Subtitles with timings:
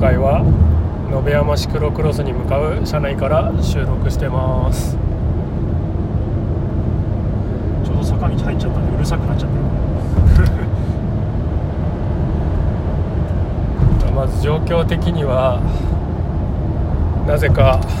[0.00, 0.40] 回は
[1.12, 4.96] 延山シクロクロスに向かう車内から収録してます。
[7.84, 9.62] ちょうど坂道入っちゃったんでうるさくなっちゃってる。
[14.16, 15.60] まず状況的には
[17.26, 17.78] なぜか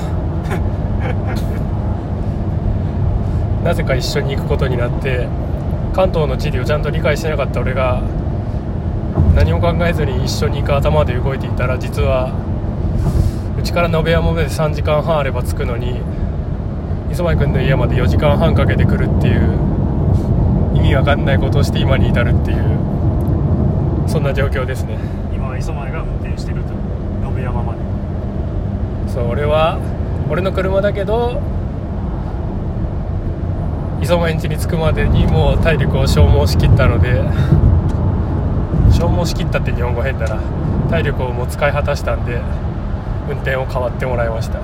[3.62, 5.28] なぜか一緒に行くことになって
[5.92, 8.00] 関東の地理をちゃんと理解してなかった俺が
[9.34, 12.32] 何も考えずに一緒に行く頭で動いていたら実は
[13.58, 16.00] うちから延山まで3時間半あれば着くのに
[17.10, 24.98] 磯前君の家まで4時間半かけてくるっていう意味わかんないことをして今に至るっていうそんな状況ですね。
[25.32, 26.72] 今は磯前が運転してると
[27.38, 27.80] 延山まで
[29.08, 29.78] そう俺は
[30.28, 31.40] 俺の車だけど
[34.00, 37.22] 磯前ん家に着くまでにもう体力を消耗しきったので
[39.00, 40.38] 消耗しきったって日本語変だな。
[40.90, 42.38] 体力をもう使い果たしたんで
[43.30, 44.58] 運転を代わってもらいました。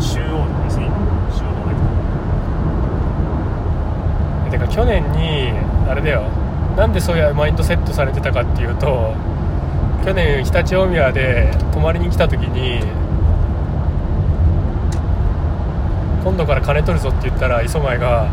[0.00, 0.92] 中央道ですね今
[1.30, 1.70] 中央道
[4.44, 5.52] だてか去年に
[5.88, 6.22] あれだよ。
[6.76, 9.14] なんでそういうマインドセットされてたかっていうと
[10.04, 12.80] 去年常陸大宮で泊まりに来た時に
[16.26, 18.26] 今度から金取るぞって言ったら磯前が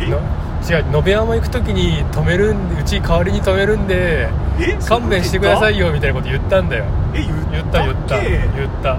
[0.00, 4.78] 違う延山行く時に止めるんうち代わりに止めるんでえ？
[4.80, 6.86] え勘弁してくださいよみたいなこと言ったんだよ。
[7.12, 8.18] え言言った言った。
[8.18, 8.98] け言った。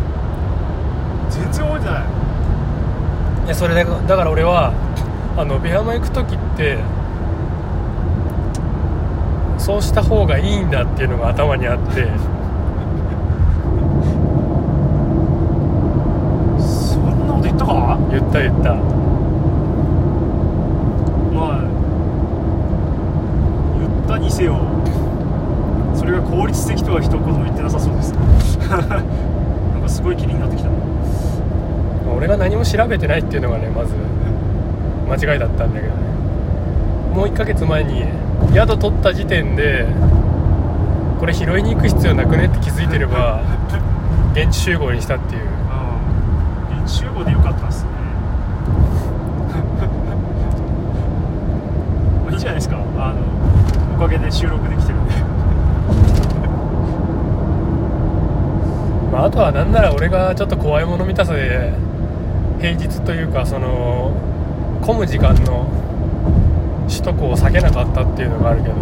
[1.32, 2.04] 全然覚えてない。
[3.46, 4.72] いやそれでだから俺は
[5.36, 6.78] あの延山行く時って
[9.58, 12.08] そうした方がいいんだっていうのが頭にあって
[16.62, 18.74] そんなこと言ったか言った言った。
[21.34, 21.62] まあ
[23.80, 24.60] 言ったにせよ
[25.94, 28.14] それが効率的とは一言も言ってなさそうです。
[28.70, 30.70] なんかすごい気になってきた。
[32.16, 33.94] 俺が何も調べてないっていうのがねまず
[35.08, 36.02] 間違いだったんだけどね。
[37.14, 38.06] もう1ヶ月前に
[38.54, 39.86] 宿取った時点で
[41.20, 43.42] これ拾いに行く必要なくねって気づいてれば
[44.34, 45.42] 現地集合にしたっていう。
[45.42, 45.48] うん
[46.84, 47.90] 現地集合でよかったっすね
[52.26, 52.78] まあいいじゃないですか。
[52.98, 55.14] あのおかげで収録できてるんで。
[59.12, 61.74] まあ、あとはなんなら俺がちょっと怖いもの見たさで
[62.60, 64.12] 平日というかその
[64.82, 65.68] 混む時間の
[66.88, 68.76] 首都高を避けなかったっていうのがあるけど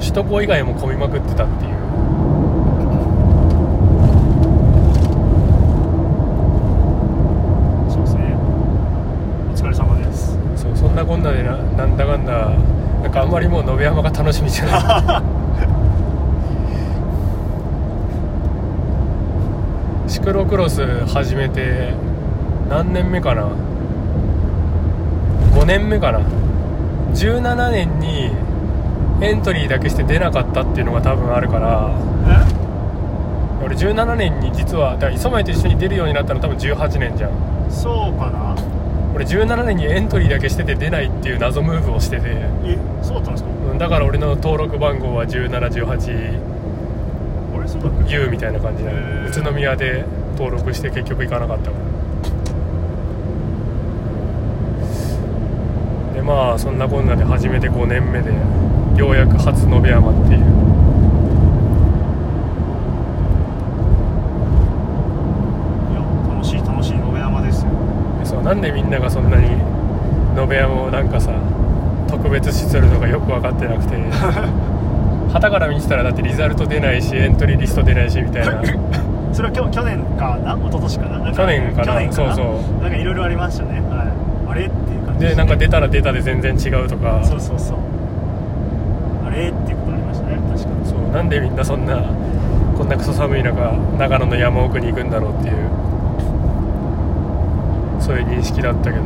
[0.00, 1.70] 首都高以外も混みまくってたっていう
[8.00, 8.34] ですね
[9.50, 12.50] お疲れ様ですそうそんなこんなでななんだかんだ
[13.02, 15.24] なんかあんまりもう延山が楽しみじゃな
[20.06, 20.10] い。
[20.12, 21.94] シクロクロス始めて
[22.68, 23.46] 何年目かな
[25.54, 26.20] ？5年目かな
[27.14, 28.30] ？17年に
[29.22, 31.88] エントリーだけして出なかったっていうのが多分あるから。
[33.64, 37.30] 俺17年に実はだから磯前と一緒に出るようになったの多分18年じゃん。
[37.30, 37.32] え
[37.70, 38.47] そうかな
[39.18, 42.22] 俺17年にエントリーだけしてて出ないっていう謎ムーブをしてて。
[42.26, 43.50] えそうだったんですか？
[43.72, 46.38] うんだから俺の登録番号は1718
[47.58, 50.04] あれそうだっけ？U みたいな感じで宇都宮で
[50.36, 51.82] 登録して結局行かなかったから。
[56.14, 58.30] でまあそんなこんなで始めて5年目で
[59.00, 60.40] ようやく初延山っていう
[65.90, 66.00] いや
[66.34, 67.70] 楽しい楽しい野辺山ですよ
[68.18, 71.32] でそうなんでみんながそんなに延山をなんかさ
[72.08, 73.94] 特別視するのかよく分かってなくて
[75.30, 78.62] 旗から見てたらだってリザルト出ないしエントリーリスト出ないしみたいな。
[79.34, 80.54] それは去去年かな？
[80.54, 81.32] 一昨年かな？
[81.32, 82.10] 去年かな？
[82.10, 82.82] そうそう。
[82.82, 83.82] なんかいろいろありましたね。
[83.90, 84.52] はい。
[84.52, 87.20] あれっていう感じでなんか出たら出たで全然違うとか。
[87.22, 87.76] そうそうそう。
[89.26, 90.86] あれっていうことありましたね確かに。
[90.88, 91.14] そう。
[91.14, 91.98] なんでみんなそんな
[92.78, 95.56] こんなクソ寒い中長野の山奥に行くんだろうっていう
[98.08, 99.04] そういう認識だったけど。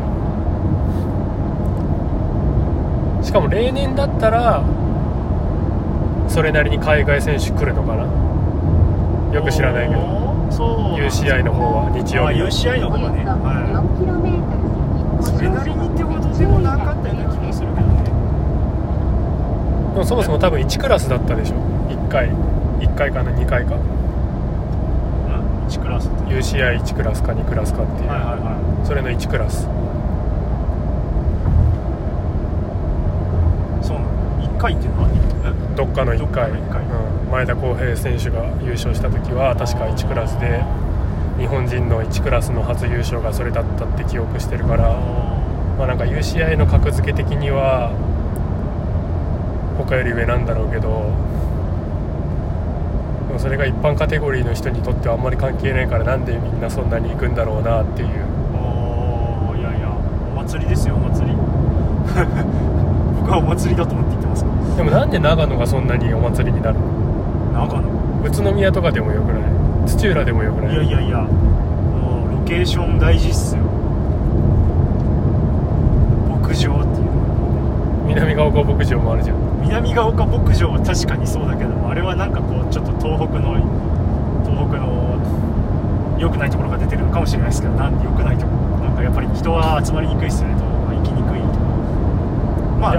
[3.21, 4.63] しかも例年だったら
[6.29, 8.05] それなりに海外選手来るのかな？
[9.35, 10.01] よく知らないけど。
[10.53, 13.25] UCI の方は日曜あ日の UCI の方がね。
[13.25, 13.67] は
[15.21, 15.25] い。
[15.25, 18.05] それなりにってことでもなかったような気もするけどね。
[19.95, 21.57] でもそもそも多分1クラスだったでしょ
[21.89, 22.29] ？1回。
[22.29, 23.75] 1回かな？2回か？
[23.75, 24.02] うん1クラスって
[26.39, 29.69] UCI1 クラスか2クラスかっていう、はいはいはい、それの1クラス。
[33.83, 33.99] そう
[34.41, 35.09] 1回っていうのは？
[35.77, 36.51] どっかの1回。
[36.51, 36.87] の1回、う
[37.29, 40.63] ん、前田航平選手が優勝した時は確か1クラスで
[41.39, 44.99] 日本人の1クラスの初優勝がそれだったって記憶してるから。
[45.79, 47.91] まあなんか UCI の格付け的には
[49.79, 51.11] 他より上なんだろうけど
[53.43, 58.09] それが一般カテゴリーの人にとってはあんまり関係ないからなんでみんなそんなに行くんだろうなっていう。
[58.55, 59.89] おーいやいや
[60.33, 61.37] お祭りですよお祭り。
[63.19, 64.45] 僕はお祭りだと思って言ってます。
[64.45, 66.79] かでもなんで長野がそんなにお祭りになる
[67.53, 67.67] の？
[67.67, 67.89] 長野。
[68.25, 69.43] 宇都宮とかでもよくない？
[69.87, 70.75] 土浦でもよくない？
[70.75, 71.27] いやいやいやも
[72.31, 73.63] うロケーション大事っすよ。
[76.31, 77.11] 牧場っていう
[78.07, 83.57] 南ヶ丘牧場もあるじゃん南ヶ丘牧場は確かにそうだけどもあれはなんかこうちょっと東北の
[84.45, 91.41] 東北の良くないところが出てるのかもしれないですけどなんで良くないところなんかやっぱり人は集まりにくいっすよね東北は行きにくい
[92.79, 92.97] まあ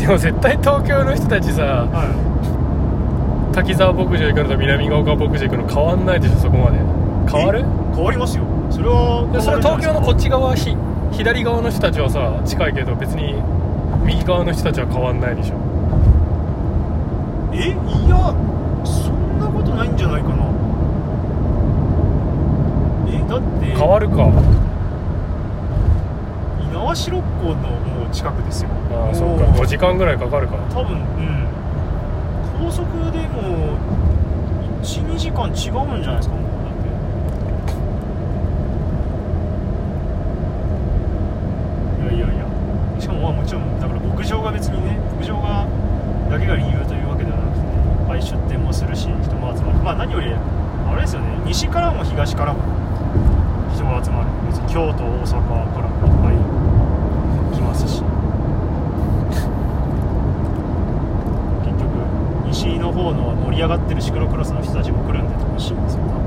[0.00, 6.76] でも絶対東京の人たちさは滝沢牧場行くのと南ヶ丘牧場行くの変わんないでしょそこまで。
[6.76, 6.80] い
[7.28, 7.60] 変わる？
[7.60, 7.62] え
[7.94, 8.44] 変わりますよ。
[8.70, 10.76] それはでそれは東京のこっちち側ひ
[11.12, 13.34] 左側の人たちはさ近いけど別に
[14.06, 15.56] 右側の人たちは変わんないでしょ
[17.60, 17.74] えいや
[18.84, 20.44] そんなことないんじゃないかな。
[23.08, 24.30] えだって変わるか。
[26.70, 28.70] 猪苗代湖のもう近くですよ。
[28.92, 29.44] ああそっか。
[29.46, 29.60] もう。
[29.62, 31.48] 5時間ぐらいかかるか多分うん。
[32.60, 33.76] 高速でも
[34.82, 36.74] 12時間違うんじゃないですかもうだっ
[42.08, 42.46] ていやいやいや
[43.00, 45.66] しかもまあもちろんだから牧場が別にね牧場が
[46.30, 52.60] だけが理由というわけではなくて、ね、いっぱい出店もするし人も集まるまあ何よりあれですよね西からも東からも
[53.74, 56.36] 人が集まる別に京都大阪からもいっぱい
[57.56, 58.02] 来ますし
[61.64, 61.88] 結局
[62.48, 66.20] 西の方の盛り上がってるシクロクロスの人たちも来るんで楽しいんですよ多分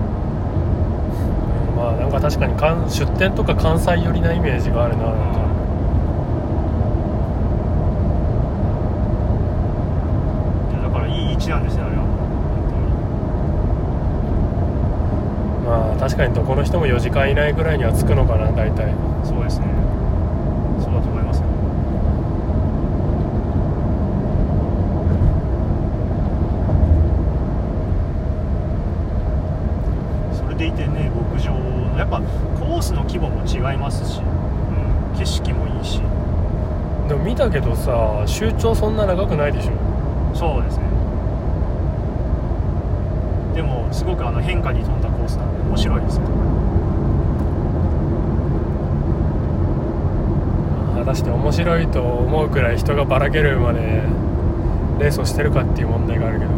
[1.69, 5.41] うんまあなんか確かに関出店とか関西寄りなイメージがあるななんか。
[10.71, 12.03] いやだからいい位置なんですよあれは。
[15.65, 19.65] 本まあ確かにどこの人も4時間以内ぐらいには着くのかな大体当にそうですね
[20.79, 21.45] そうだと思いますよ
[30.33, 31.53] それでいてね牧場
[31.97, 32.19] やっぱ
[32.59, 35.99] コースの規模も違いますし、うん、景色もいいし
[37.07, 37.59] でも見たけ
[38.21, 39.71] どさ周長そんな長くないでしょ。
[40.33, 40.83] そうですね。
[43.55, 46.23] でもすごくあの変化に富んだコースなんで面白いですよ。
[50.95, 53.79] 果たして面白いと思うくらい人がばらけるまで
[54.99, 56.51] レースをしてるかっていう問題があるけど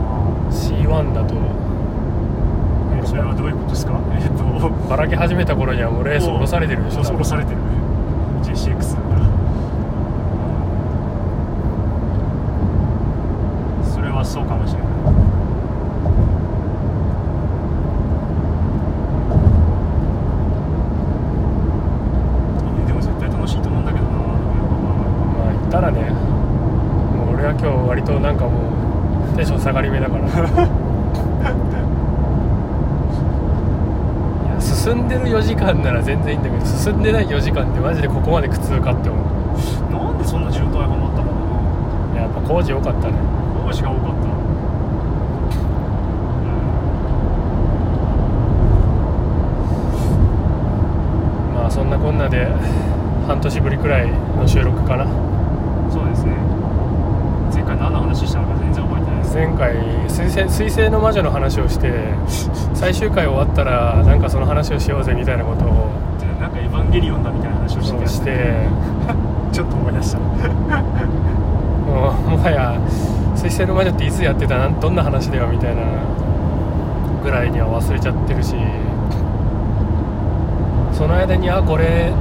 [0.00, 4.44] あ C1 だとあえそれはどういうことですかえっと
[4.88, 6.84] ばらけ始めた頃にはもうレース降ろされてる。
[6.84, 7.58] でしょされてる
[8.44, 9.24] JCX だから。
[13.84, 14.88] それはそうかもしれない。
[22.86, 24.10] でも絶対楽しいと思うんだけどな。
[24.12, 26.02] まあ言ったらね
[27.16, 28.70] もう俺は今日割となんかも
[29.32, 30.28] うテンション下がり目だから。
[34.44, 36.00] いや進んでる4時間なら
[36.84, 39.24] 進んでない4時間ってマジでここまで苦痛かって思う。
[39.90, 41.32] なんでそんな渋滞がまったかな。
[42.12, 43.14] いややっぱ工事多かったね。
[43.64, 44.12] 工事が多かった。
[51.54, 52.52] まあそんなこんなで
[53.26, 55.06] 半年ぶりくらいの収録かな。
[55.90, 56.34] そうですね。
[57.50, 59.34] 前回何の話したのか全然覚えてないです。
[59.34, 59.74] 前回
[60.10, 62.12] 水星水星の魔女の話をして
[62.74, 66.03] 最終回終わったらなんかその話をしようぜみたいなことを
[66.94, 68.68] ゲリオンだみたいな話をしてたして
[69.50, 70.18] ちょっと思い出した。
[70.20, 70.30] もう
[72.30, 72.78] もはや
[73.34, 75.82] 水星の魔女っていつやってたなんどんな話だよみたいな
[77.20, 78.54] ぐらいには忘れちゃってるし。
[80.92, 82.12] その間にあこれ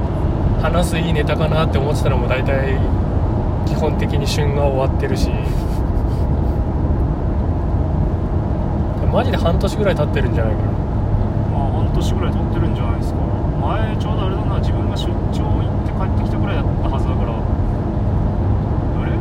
[0.60, 2.76] 話すいいネタかなって思ってたのも大体
[3.68, 5.30] 基本的に旬が終わってるし。
[9.12, 10.68] マジで半年ぐらい経ってるんじゃないかな。
[11.60, 13.23] まあ半年ぐらい経ってるんじゃないですか
[13.64, 17.32] 前ちょうどあれだな自分が出張行って帰ってきたぐらいだったはずだから。
[19.00, 19.16] あれ？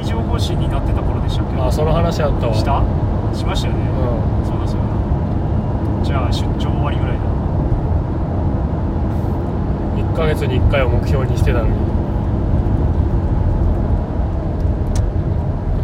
[0.00, 1.60] 帯状疱疹になってた頃でしたっけ？
[1.60, 2.54] あその話あったわ。
[2.54, 2.82] した？
[3.34, 4.86] しましたよね、うそうだそうだ。
[6.02, 7.22] じゃあ出張終わりぐらいだ。
[10.10, 11.74] 1ヶ月に1回を目標にしてたのに。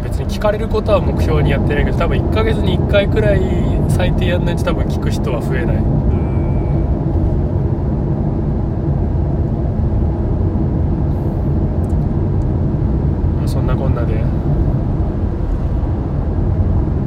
[0.03, 3.41] 別に聞かれることは目標にやってないけど多分1ヶ月に1回くらい
[3.89, 5.85] 最低やんないと多分聞く人は増えないうーん
[13.37, 14.15] まあそんなこんなで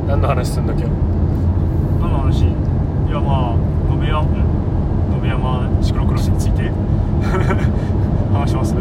[0.06, 0.86] 何の話すんだ今日
[2.00, 2.42] 何の話？
[2.44, 2.46] い
[3.10, 3.54] やまあ
[4.00, 4.26] 延山ん
[5.24, 6.70] 延山シクロクロスについて。
[8.32, 8.76] 話します？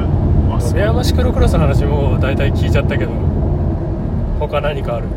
[0.77, 3.11] 延山シクロクロスの話も大体聞いちゃったけど。
[4.39, 5.07] 他何かある？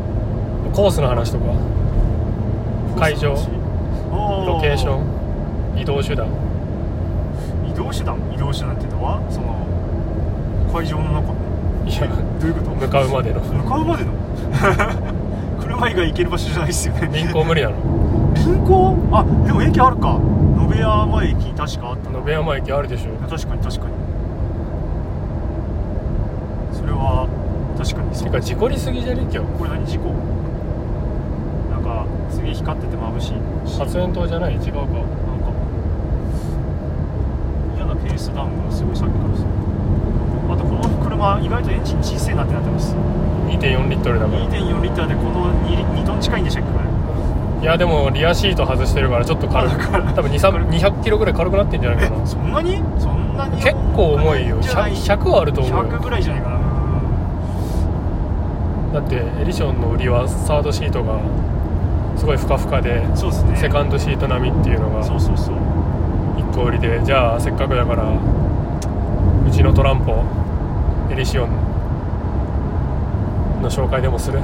[0.73, 1.53] コースの話とか。
[2.97, 3.33] 会場。
[4.11, 5.79] おロケーション。
[5.79, 6.25] 移動手段。
[7.69, 8.17] 移動手段？
[8.33, 9.55] 移動手段ってのはその
[10.73, 11.35] 会場の中の。
[11.85, 12.07] いや
[12.41, 12.71] どういうこと？
[12.71, 13.39] 向かうまでの。
[13.39, 14.11] 向かうまでの？
[15.73, 17.09] 車以外行ける場所じゃないですよね。
[17.11, 17.75] 輪行無理なの
[18.35, 18.95] 銀行？
[19.11, 20.19] あでも駅あるか。
[20.73, 22.19] 延山駅確かあったな。
[22.19, 23.11] 延山駅あるでしょ。
[23.27, 23.93] 確かに確かに。
[26.73, 27.27] それは
[27.77, 28.25] 確かにそう。
[28.25, 29.21] てか事故りすぎじゃね？
[29.23, 29.39] 今日。
[29.57, 30.13] これ何事故？
[31.71, 33.69] なんかすげえ光ってて眩しい。
[33.69, 34.53] し発煙筒じゃない？
[34.55, 34.77] 違うか。
[34.77, 34.93] なんか。
[37.75, 39.47] 嫌なペースダウンがすごいさっきからする。
[40.53, 40.81] あとこの
[41.23, 42.93] 車意外とエンジン小さいなってなってます。
[42.93, 44.39] 2.4リットルだから。
[44.49, 46.83] 2.4リッターでこの 2, 2トン近いんでしたっけこれ。
[47.63, 49.77] いやでもリアシート外してるからちょっと軽く。
[50.13, 52.27] 多分2 200キロぐらい軽くなってんじゃないかな。
[52.27, 53.55] そんなにそんなに？
[53.61, 54.59] 結構重いよ。
[54.61, 55.91] じゃない 100, 100はあると思うよ。
[55.91, 56.59] 100ぐらいじゃないかな。
[58.93, 61.19] だってエディションの売りはサードシートが
[62.17, 63.55] すごいふかふかでそうですね。
[63.55, 65.55] セカンドシート並みっていうのがそうそうそう。
[66.37, 67.01] 1個売りで。
[67.05, 70.23] じゃあせっかくだからうちのトランポ
[71.13, 71.49] エディシオン
[73.61, 74.39] の紹介でもする？
[74.39, 74.41] エ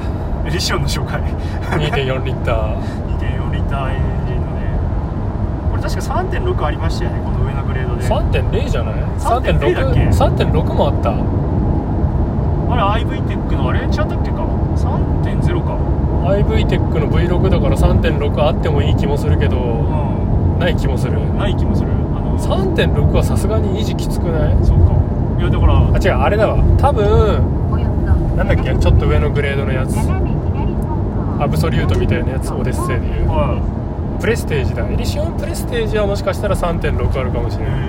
[0.50, 2.80] ディションの紹介？2.4リッター。
[3.18, 4.78] 2.4リッターエンジンのね
[5.68, 8.04] これ確か3.6ありましたよねこの上のグレードで。
[8.04, 11.10] 3.0じゃない？3.0だっけ？3.6もあった。
[12.72, 13.80] あれ IV テックのあれ？
[13.80, 14.46] 違ったっけか
[14.76, 15.76] ？3.0か。
[16.38, 21.18] IV テックの V6 だから3.6あってもいい気もするけど、うない気もする。
[21.18, 21.90] んない気もする。
[21.90, 24.64] あの3.6はさすがに維持きつくない？
[24.64, 24.99] そうか
[25.40, 26.62] いやだからあ違うあれだわ。
[26.76, 28.76] 多分なんだっけ？
[28.76, 29.96] ちょっと上のグレードのやつ。
[31.42, 33.28] アブソリュートみたいなやつオデッセイでいう。
[33.28, 33.56] は
[34.20, 34.86] プレステージだ。
[34.86, 37.88] エリシオンプレステージはもしかしたら3.6あるかもしれない。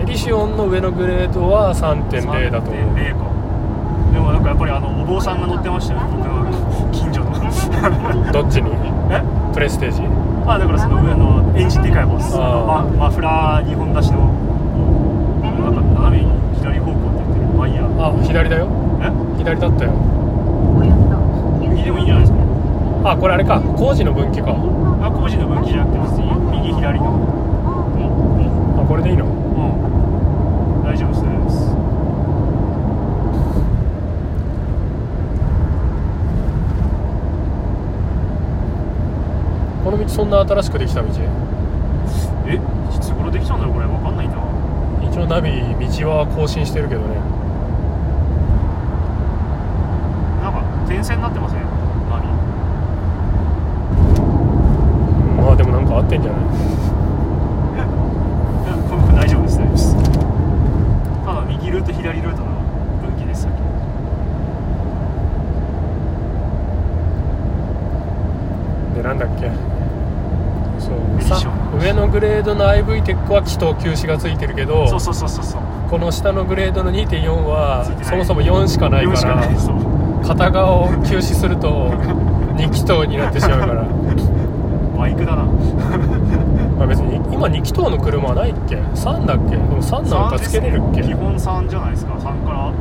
[0.00, 2.94] エリシオンの上のグレードは3.0だと思う。
[2.96, 3.28] 3.0か。
[4.14, 6.48] でもなんかやっぱりあのお坊さんが乗ってましたよね僕の
[6.92, 8.70] 近所のどっちに？
[9.12, 9.20] え？
[9.52, 10.00] プレステージ。
[10.48, 12.96] あだからその上のエンジンでかい方ですあー。
[12.96, 14.32] ママフラー2本出しの
[15.44, 17.68] なんか斜めに左方向って言ってるま
[18.04, 18.68] あ左だよ。
[19.00, 19.10] え？
[19.38, 19.92] 左だったよ。
[21.58, 22.38] 右でもいいんじゃないですか？
[23.12, 23.58] あこれあれか。
[23.60, 24.50] 工事の分岐か。
[24.50, 27.06] あ工事の分岐じゃなくて別に右左の。
[28.78, 29.24] あこれでいいの？
[29.24, 30.84] うん。
[30.84, 31.24] 大丈夫です。
[39.82, 41.08] この道そんな新しくできた道？
[42.46, 42.60] え？
[42.94, 43.86] いつ頃できたんだろうこれ。
[43.86, 44.34] わかんないな。
[45.10, 45.62] 一応ナビ
[45.98, 47.06] 道は更新してるけどね
[50.42, 52.26] なんか点線になってませんナビ
[55.38, 56.44] うんまあでもなんか合ってんじゃないい
[57.78, 57.86] や
[58.90, 59.94] 僕大丈夫です大丈夫です
[61.24, 62.46] ただ右ルート左ルートの
[63.06, 63.52] 分岐です先
[68.96, 69.52] でなんだっけ
[70.80, 75.60] そうエディションさ上のグレードの IV テックは気筒休止がついてるけどそうそうそうそうそう。
[75.90, 79.48] この下のグレードの2.4はそもそも4しかない4しかから
[80.26, 81.90] 片側を休止すると
[82.56, 83.84] 2気筒になってしまうから、
[84.96, 85.42] バイクだな。
[86.78, 89.56] まあ、別に今2気筒の車はないっけ？3だっけ？
[89.56, 91.02] でも3なんかつけれるっけ？
[91.02, 92.14] 基本3じゃないですか。
[92.14, 92.72] 3から。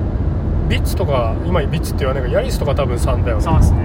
[0.69, 3.43] ビッツとか今ビッツって言わないけどヤリスとか多分3だよね。
[3.45, 3.77] 3ですね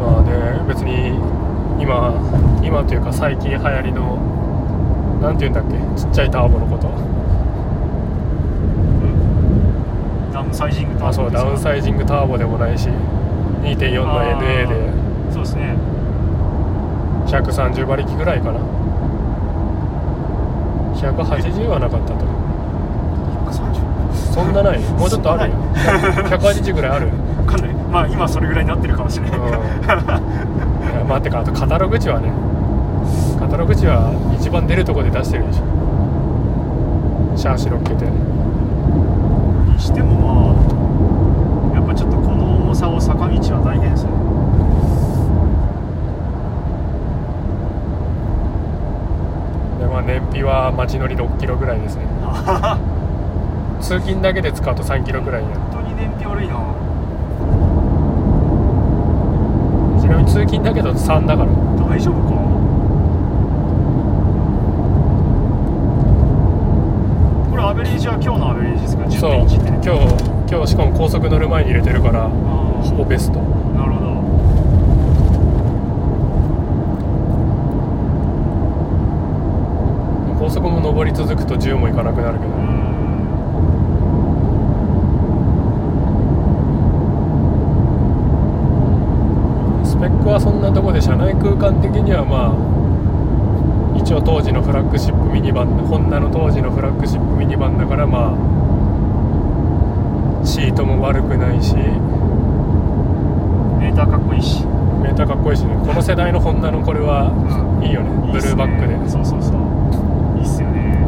[0.00, 1.18] まあね別に
[1.80, 2.12] 今
[2.70, 4.16] 今というか最近流行りの
[5.20, 6.00] なんて言うんだっけ？
[6.00, 6.86] ちっちゃいターボのこと？
[10.32, 12.88] ダウンサイジングとあそうダウンサイジングターボでもないし
[13.62, 14.92] 2.4の NA で。
[15.32, 15.74] そうですね。
[17.26, 18.60] 130馬力ぐらいかな。
[20.94, 22.24] 180はなかったと。
[23.50, 24.78] 130そんなない？
[24.94, 25.56] もうちょっとあるよ。
[25.74, 27.08] 180ぐらいある。
[27.36, 27.74] わかんない。
[27.90, 29.40] まあ今それぐらいになってるかもしれない、
[31.08, 32.30] まあてかあとカタログ値はね
[33.50, 35.64] 働く時は一番出るとこで出してるでしょ。
[37.36, 44.10] シャーシロッケでにしてもまあやっぱちょっとこの重さを坂道は大変ですね
[49.80, 52.02] でまあ燃費は街乗り6キロぐらいですね。
[53.80, 55.48] 通勤だけで使うと3キロぐらいや。
[55.72, 56.54] 本当に燃費悪いな。
[60.00, 61.50] ちなみに通勤だけど3だから。
[61.88, 62.49] 大丈夫か？
[67.80, 69.10] ベレージは今日のアベレージですか？
[69.10, 69.30] そう。
[69.46, 73.38] 10.1って今日今日しかも高速乗る前に入れてるからあほぼベスト。
[73.40, 74.10] ーなるほど。
[80.38, 82.52] 高速も上り続くと10もいかなくなるけど。
[89.84, 98.34] スペックはそんなとこで車内空間的にはまあ一応当時のフラッグシップミニバンホンダの当時のフラッグシップミニバンだからま
[100.42, 101.74] あシートも悪くないし。
[103.80, 104.64] メーターかっこいいし、
[105.02, 105.74] メーターかっこいいしね。
[105.84, 107.32] この世代のホンダのこれは
[107.82, 108.10] いいよね。
[108.30, 108.94] ブルーバックで。
[109.08, 109.56] そうそうそう。
[110.38, 111.04] いいっすよね。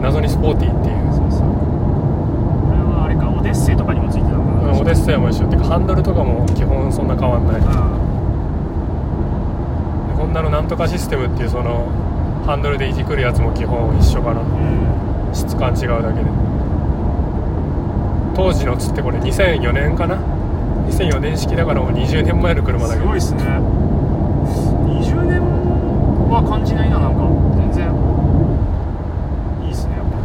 [0.00, 0.96] 謎にスポーティーっていう。
[1.12, 1.48] そうそう。
[1.48, 4.78] これはあれかオデッセイとかにもついてたのかな。
[4.78, 5.46] オデッセイも一緒。
[5.46, 7.60] っていうかハンドルとかも基本そんな変わんない。
[10.16, 11.88] ホンダのなんとかシステムっていうその
[12.44, 14.40] ハンドルでいじくるやつも基本一緒かな。
[14.40, 16.30] うん、質感違うだけで。
[18.34, 20.16] 当時のつってこれ2004年かな
[20.88, 23.04] ？2004年式だからもう20年前の車だけど。
[23.04, 23.42] すごいっすね。
[25.02, 25.40] 20年
[26.32, 27.20] は感じないななんか
[27.56, 27.86] 全然
[29.62, 30.16] いいっすねやっぱ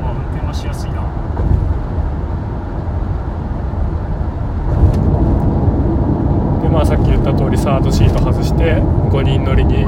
[0.00, 1.02] まあ運転はしやすいな
[6.62, 9.82] でまあさっき言った通りサードシート外して5人乗りに。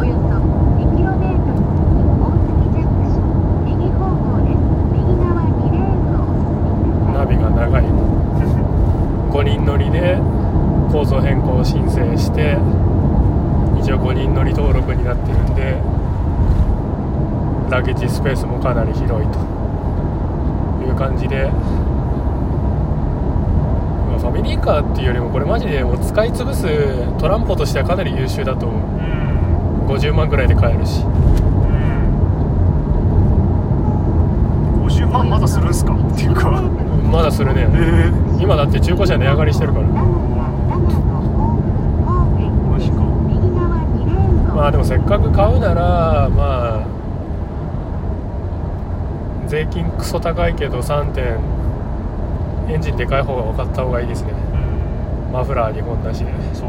[7.12, 10.16] ナビが長い5人乗りで
[10.90, 12.57] 構造変更を申請して
[13.78, 15.76] 一応5人乗り登録になってるんで
[17.70, 19.38] ラゲッジスペースもかなり広いと
[20.87, 21.50] いう感じで、
[24.14, 26.68] まあ、ファミリーカーっていうよりもこれマジでもう使い潰す
[27.18, 28.81] トランポとしてはかなり優秀だと思う。
[28.81, 28.85] ん。
[29.87, 31.03] う50万ぐらいで買えるし。
[31.05, 31.11] うん。
[34.87, 35.94] 50万まだするんすか？
[35.94, 36.50] っていうか。
[37.12, 37.68] まだするね。
[37.72, 39.87] ええ今だって中古車値上がりしてるから。
[39.87, 40.00] 長野
[40.37, 40.96] や長野甲府
[42.07, 42.96] 神戸マジか。
[43.29, 46.87] 右側2レーンをまあでもせっかく買うならまあ
[49.48, 51.38] 税金クソ高いけど3点
[52.68, 54.33] エンジンでかい方が分かった方がいいですね。
[54.33, 55.33] うん。
[55.33, 56.24] マフラー2本だし。
[56.24, 56.68] ねそう。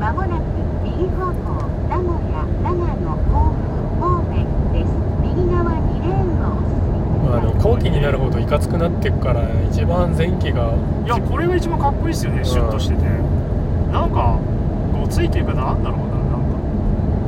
[0.00, 0.42] まもなく
[0.84, 1.34] 右方向
[1.88, 3.64] 名古屋長野甲府
[4.00, 4.92] 神戸です。
[5.22, 6.52] 右側2レーンを
[7.24, 10.74] まあ後期になるほどいかつくなっていくから一番前期が。
[11.06, 13.02] いやこれが一番かっこいいっすよねシュッとしてて。
[13.90, 14.38] なんか
[14.92, 16.58] ごついっていうかなんだろうななんか。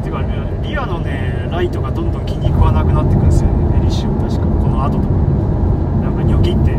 [0.05, 0.23] てか
[0.63, 4.47] リアのねライトがどんどん気に食わなくなってくんですよねエリッシュ確か。
[4.47, 5.09] この後とか
[6.55, 6.75] なんかニョキっ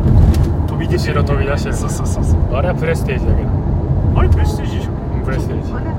[0.66, 1.76] て飛び出て後ろ飛び出してる。
[1.76, 2.40] そうそうそうそう。
[2.56, 3.50] あれはプレステージだけど。
[4.16, 4.92] あれプレステージでしょ？
[4.92, 5.72] うんプレステージ。
[5.72, 5.94] この先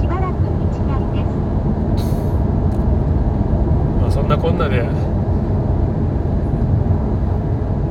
[0.00, 0.48] しばらく道
[0.88, 2.04] なりです。
[4.00, 4.80] まあそんなこんなで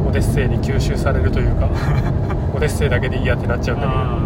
[0.08, 1.68] オデッセイに吸収されるというか
[2.56, 4.00] オデッセイだけでいいやってなっちゃうんだけど。
[4.00, 4.18] あ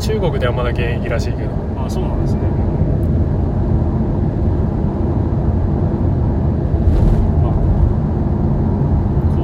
[0.00, 1.48] 中国ではまだ現役らしいけど。
[1.50, 2.40] ーあそうなんですね
[7.42, 7.52] まあ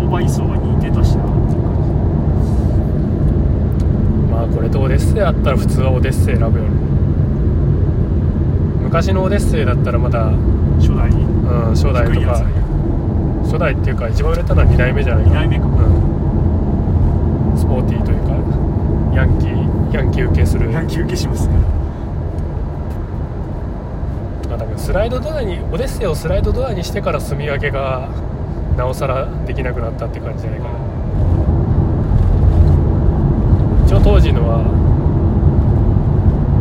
[0.06, 1.70] 購買層が似てたしなっていう感
[4.30, 4.68] まあこれ
[5.20, 6.70] とオデッセイあったら普通はオデッセイ選ぶよね
[8.82, 11.10] 昔のオデッセイだったらまだ、うん、じ初代
[11.74, 12.44] 初代とか
[13.44, 15.30] 初代っていうか一番売れたのは2代目じゃないか。
[15.30, 15.66] 二代目か。
[15.66, 15.72] うん、
[17.58, 18.32] スポーティーというか
[19.14, 20.70] ヤンキーヤンキー受けする。
[20.72, 21.54] ヤンキー受けしますね。
[24.48, 28.08] まあ多分スライドドアにオデッセイをスライドドアにしてから住み分けが
[28.76, 30.74] なおさらできなくなったって感じじゃないかな。
[33.86, 34.79] 一応当時のは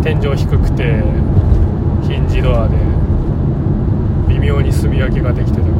[0.01, 1.03] 天井低くて
[2.07, 2.75] ヒンジドアで
[4.27, 5.67] 微妙に住み分けができてた。
[5.69, 5.75] から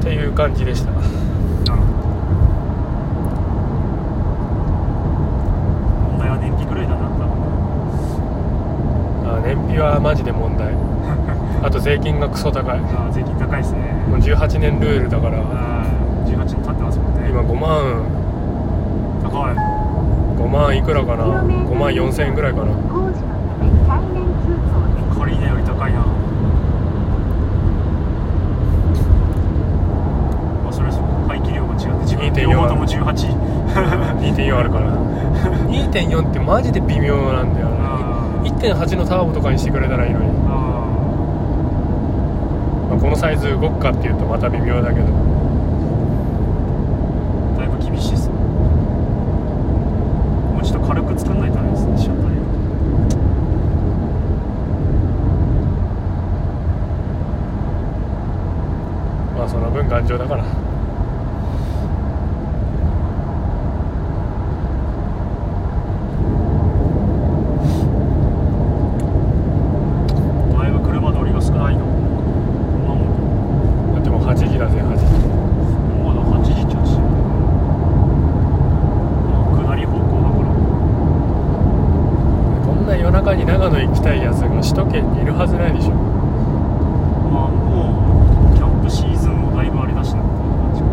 [0.00, 0.90] っていう感じでした。
[0.92, 1.18] なるほど
[6.08, 7.36] 問題は燃費いだな多分。
[9.36, 10.74] あ燃費はマジで問題
[11.62, 12.80] あと税金がクソ高い。
[12.80, 13.80] もあー税金高いですね。
[14.08, 15.38] う18年ルールだから。
[15.38, 17.28] あー18年経ってますもんね。
[17.28, 18.04] 今5万。
[19.22, 19.56] 高い。
[20.40, 22.66] 5万いくらかな？5万4千円ぐらいかな。
[22.88, 24.60] 工事のため対面通行
[24.96, 26.04] です仮値より高いな
[32.20, 33.14] 2.4両方とも18
[34.20, 34.92] 2.4 あるから。
[35.70, 40.39] 2.4ってマジで微妙なんだよあね1.8のターボとかにしてくれたらいいのに、あまあ、
[43.00, 45.06] このサイズ動くかっていうとまた微妙だけど。
[47.58, 48.34] だいぶ厳しいっすね。
[50.54, 52.30] もうちょっと軽く作んないとダメですね車体
[59.36, 60.44] まあその分頑丈だから
[70.52, 73.04] だいぶ車通りが少ないのこんなも
[73.90, 75.04] んだってもう8時だぜ8時
[76.04, 76.92] まだ8時っちゃうし
[79.66, 80.50] 下り方向だから
[82.66, 87.96] こんな夜中に長野行きたいやつが首都圏にいるはずないでしょまあも
[88.52, 90.88] うキャンプシーズンもだいぶあれだしなこんな感じか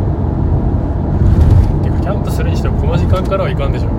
[1.84, 3.90] てかキャンプするにしてもこの時間からはいかんでしょ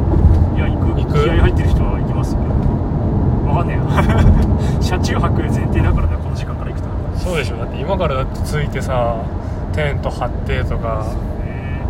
[0.57, 2.49] いや行く行く気合入ってる人は行きますけど
[3.49, 3.83] わかんねえや
[4.83, 9.25] 車中泊前提だからねこの時間から行くとそうでしょだって今からだって着いてさ
[9.75, 11.05] テント張ってとか
[11.43, 11.83] え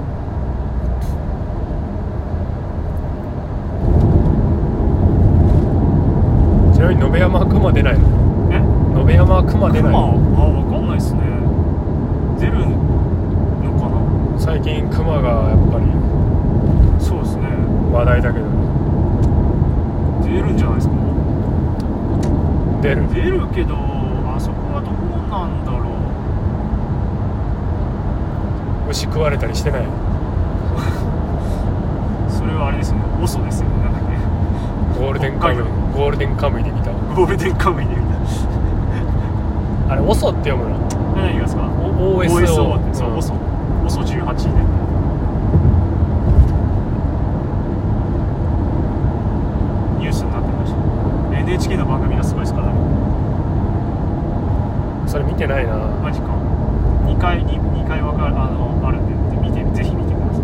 [6.74, 8.54] ちなみに延山は熊出ないのー、
[9.08, 11.20] え延山は熊出ない熊あのわかんないっすね
[12.38, 12.58] 出る
[13.64, 13.98] のかな
[14.38, 15.86] 最近熊がやっぱり
[17.02, 17.42] そうですね
[17.92, 18.44] 話題だけど
[20.22, 20.94] 出るんじゃないですか
[22.82, 24.94] 出る出るけどあそこはどう
[25.28, 25.78] なんだろ
[28.86, 29.82] う牛食われたりしてない
[32.30, 34.08] それはあれですよねオソですよねなんだっけ
[35.00, 36.64] ゴールデンカムイ北海ゴールデンカムイ
[37.26, 38.08] で見たゴールデンカムイで見
[39.90, 40.78] あれオソって読むの？
[40.88, 41.62] た何がですか？
[41.62, 43.16] お OSO, OSO ってそう、うん。
[43.16, 43.32] オソ。
[43.32, 44.14] オソ18で
[49.98, 50.78] ニュースになってました。
[51.40, 52.70] NHK の番組がすごいですから
[55.08, 55.74] それ見てないな。
[56.02, 56.26] マジか。
[57.06, 60.42] 2回に2回わかるあのあるんで見てぜひ見てください。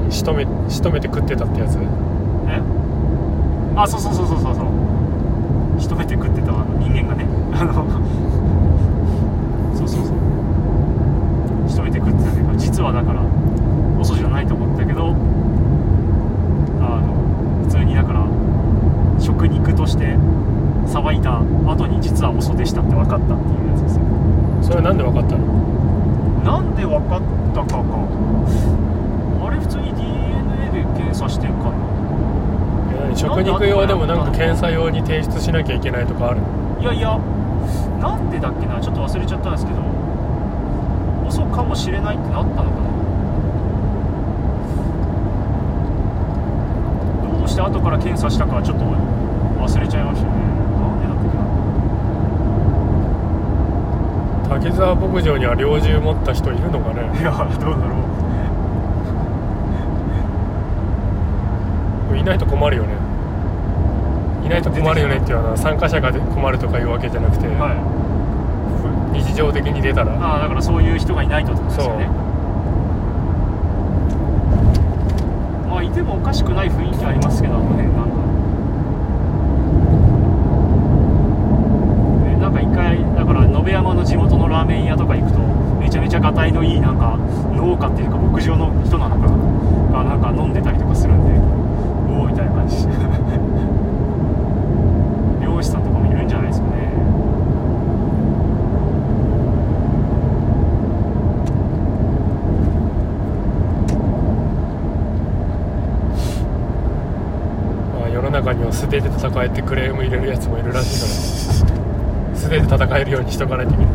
[0.00, 0.10] 何？
[0.10, 1.76] 仕留め仕留めて食ってたってやつ？
[1.76, 1.80] え
[3.82, 4.66] あそうそうそうそうそうそう。
[5.80, 7.24] 仕留めて食ってたあの人間がね。
[7.54, 7.72] あの
[9.76, 10.16] そうそうそう。
[11.68, 13.22] 仕留めて食ってたけど実はだから
[14.00, 15.14] 遅じゃないと思ったけど
[16.80, 18.26] あの普通にだから
[19.20, 20.16] 食肉として
[20.86, 24.02] さばいた後に実は遅でしたって分かったっていうやつですよ。
[24.62, 25.46] それなんで分かったの？
[26.42, 27.22] なんで分かっ
[27.54, 27.84] たかか。
[29.46, 31.87] あれ普通に DNA で検査してんかな？
[33.16, 36.46] 食肉用でもなんか検査用に提出しなきゃいけないとかあるの？
[36.80, 37.18] いやいや
[38.00, 38.80] なんでだっけな？
[38.80, 39.80] ちょっと忘れちゃったんですけど
[41.26, 42.88] 遅かもしれないってなったのかな？
[47.38, 50.32] どうして後から検査したかはちょっと忘れちゃいましたね。
[50.78, 51.16] なんでだっ
[54.46, 54.60] けな？
[54.60, 57.02] 滝沢牧場には猟銃持った人いるのかね？
[57.18, 58.18] いやどうだろう。
[62.16, 62.97] いないと困るよね
[64.48, 67.76] いないと困るよねっていうのは参加者が困るとかいうわけじゃなくて、は
[69.12, 69.20] い。
[69.20, 70.12] 日常的に出たら。
[70.16, 72.08] ああだからそういう人がいないとってことですよね。
[75.68, 78.16] まあいてもおかしくない雰囲気ありますけどあの辺なんか
[82.32, 85.38] えなんか一回だから延山の地元のラーメン屋とか行くと
[85.78, 87.18] めちゃめちゃがたいのいいなんか
[87.52, 91.34] 農家っていうか牧場の人なのかながなんか飲んでたりとかするんで
[92.14, 92.88] おおみたいな感じ。
[95.58, 96.88] 漁師さんとかもいるんじゃないですかね
[107.98, 111.12] まあ、世の中には素手で戦えってクレーム入れるやつもいるらしいから。
[112.34, 113.92] 素手で戦えるようにしとかないといけない。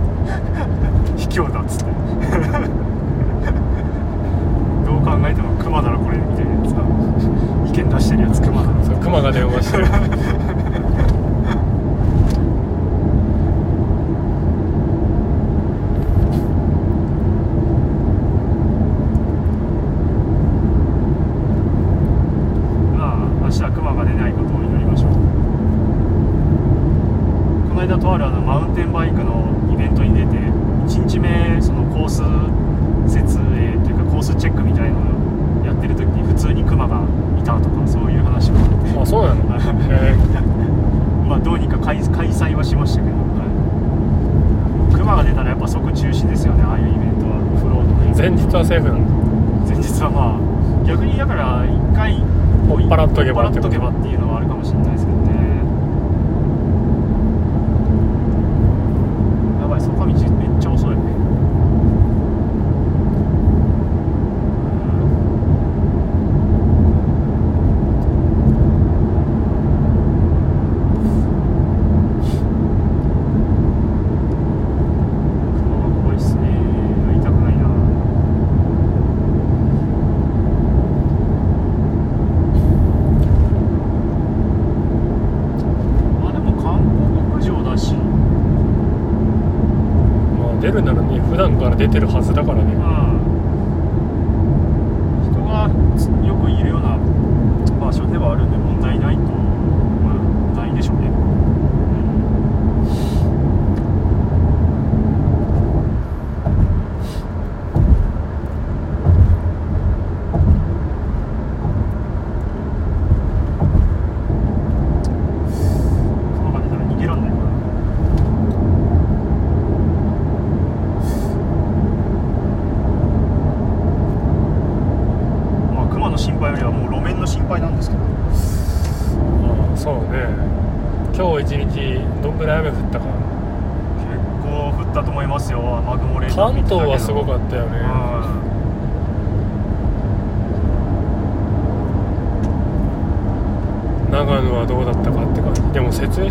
[1.18, 1.86] 卑怯だっつって。
[4.86, 6.18] どう考えてもクマだろこれ。
[6.18, 6.84] みたいなやつが。
[7.66, 8.84] 意見出してるやつクマだろ。
[8.84, 9.86] そう熊が電話してる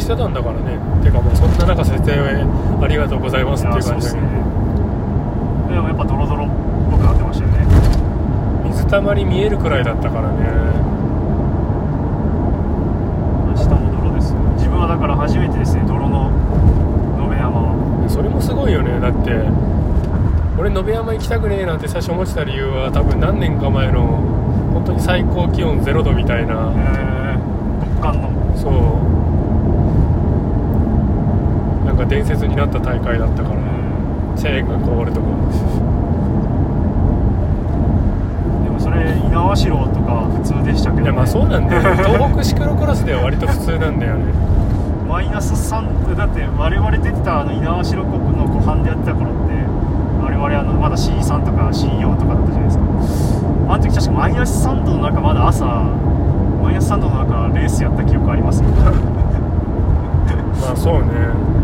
[0.03, 0.77] してたんだからね。
[1.03, 6.49] てかもうそんな中設営ありがとうございますっていう感じだけど、でもやっぱドロドロっ
[6.91, 7.63] ぽくなってましたよね。
[8.67, 10.43] 水たまり見えるくらいだったからね。
[13.57, 16.31] 下も泥です自分はだから初めてですね泥の
[17.17, 18.09] 野辺山は。
[18.09, 18.99] それもすごいよね。
[18.99, 19.31] だって
[20.59, 24.03] 俺延山行きたくねえなんて最初思ってた理由は多分何年か前の
[24.75, 26.73] 本当に最高気温0度みたいな。
[26.77, 27.41] えー。
[27.87, 28.33] 極寒の。
[28.57, 28.73] そう
[31.87, 33.57] なんか伝説になった大会だったから
[34.37, 35.27] チェーンが凍るとか
[38.65, 41.83] でもそれ猪苗代とか普通でしたけど、ね、いやまあそうなんだよ。
[41.83, 44.33] ね東北シクロクロスでは割と普通なんだよね。
[45.09, 49.53] マイナス3だって我々出てたあの猪苗代国の湖畔でやってた頃って
[50.25, 52.85] 我々あのまだ C3 とか C4 とかだったじゃないですか。
[53.69, 58.69] あの時確かマイナス3度の中まだ朝マイナス3度の中レースやった記憶ありますよ。
[60.63, 61.09] まあそうね。
[61.11, 61.62] そ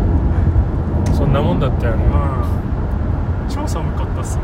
[1.29, 2.05] んなもんだったよね。
[2.05, 3.49] うん。
[3.49, 4.43] 超寒かったっすね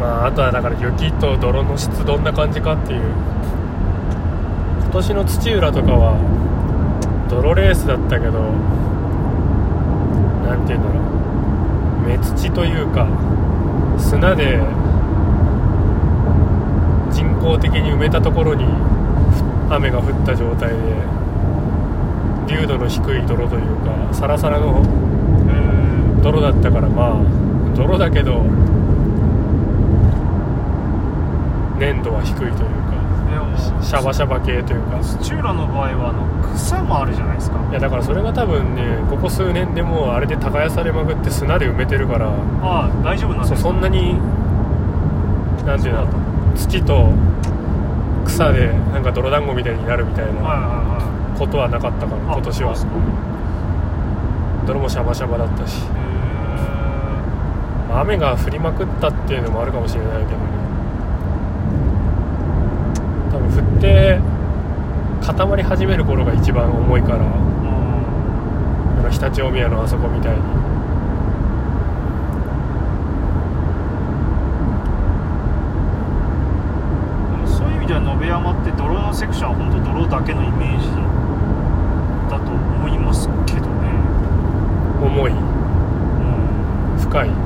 [0.00, 3.02] まああとはだから雪と泥の質どんな感じかっていう。
[4.82, 6.16] 今年の土浦とかは
[7.28, 8.40] 泥レースだったけど
[10.46, 11.02] なんて言うんだろう。
[12.08, 13.06] 目土というか
[13.98, 14.58] 砂で
[17.10, 18.70] 人工的に埋めたところにふ
[19.70, 20.76] 雨が降った状態で
[22.48, 24.82] 流度の低い泥というかサラサラの
[25.48, 28.42] え泥だったからまあ泥だけど
[31.78, 32.88] 粘度は低いというか
[33.82, 35.00] シャバシャバ系というか。
[35.00, 37.58] 土浦の場合はあの草もあるじゃないですか。
[37.70, 42.26] いやだからそれが多分ねここ数年でもうあれで耕されまくって砂で埋めてるから。
[42.26, 44.18] ああ大丈夫なんそですかそんなに
[45.64, 46.06] なんていうの
[46.56, 47.12] 土と
[48.28, 52.74] 草でなんか泥団子みたいになるみたいはいなことはなかったからあ今年は。
[54.66, 55.82] 泥もシャバシャバだったし。
[55.82, 55.86] へ
[58.00, 60.36] 雨が降りまくったっていうのもあるかもしれないけどね。
[63.32, 64.20] 多分降って
[65.26, 67.18] 固まり始める頃が一番重いから。
[69.10, 70.42] 常陸大宮のあそこみたいに
[77.46, 77.86] そういう
[78.28, 80.86] 山って泥のセクションは本当泥だけのイメージ
[82.30, 83.88] だと思いますけどね。
[85.00, 85.32] 重い。
[85.32, 86.98] うん。
[86.98, 87.28] 深い。
[87.28, 87.36] うん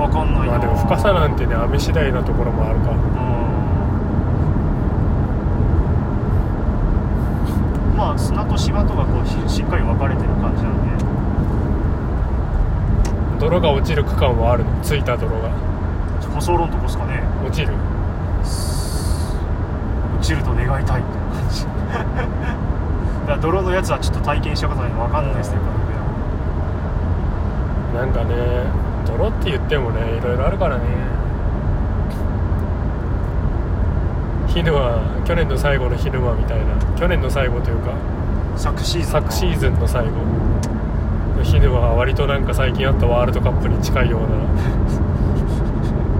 [0.00, 0.52] 分かんないな。
[0.52, 2.88] まあでも深さなんてね雨次第なところもあるか。
[2.88, 3.00] らうん。
[7.96, 11.04] まあ砂と芝とかこうししっかり分かれてる感じなんで。
[13.38, 14.80] 泥が落ちる区間はあるの？
[14.82, 15.50] ついた泥が。
[16.34, 17.22] 舗装路のとこですかね。
[17.46, 17.72] 落ちる？
[20.70, 25.80] 落ちると願いたいみたいな感じだから泥のやつはちょっと体験したことないんで分かんないですねこの
[27.94, 28.34] なんかね
[29.06, 30.84] 泥って言ってもねいろいろあるからね。
[34.46, 36.76] ヒヌは去年の最後のヒヌマみたいな。
[36.98, 37.94] 去年の最後というか
[38.56, 39.20] 昨シーズンの。
[39.20, 40.10] 昨シーズンの最後。
[41.42, 44.28] ヒヌは割となんか最近あったワールドカップに近いような。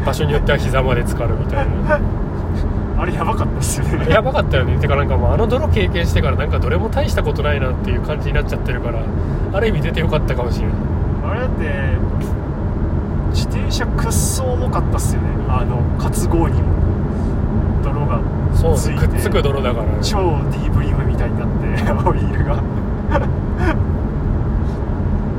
[0.04, 2.19] 場所によっては膝まで浸かるみたいな
[3.00, 4.10] あれやばかったっすよね。
[4.10, 4.78] やばかったよね。
[4.78, 9.02] てかなんかもうあの泥経験してからなんかどれも大したことないなっていう感じになっちゃってるから
[9.54, 10.76] ある意味出てよかったかもしれない
[11.24, 11.64] あれだって
[13.30, 15.28] 自転車くっそ重かったっすよね。
[15.48, 16.68] あの活合にも。
[17.82, 18.20] 泥が
[18.54, 19.86] そうくっつく泥だから。
[19.86, 20.18] ね超
[20.50, 22.52] ディープリムみたいになってオイールが。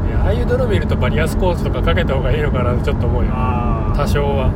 [0.07, 3.29] いやああいう泥見るとバリアスコースとかかけた方がいいのかなってちょっと思うよ。
[3.33, 4.49] あ多少は。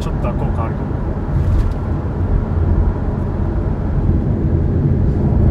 [0.00, 0.88] ちょっとは効果あるかも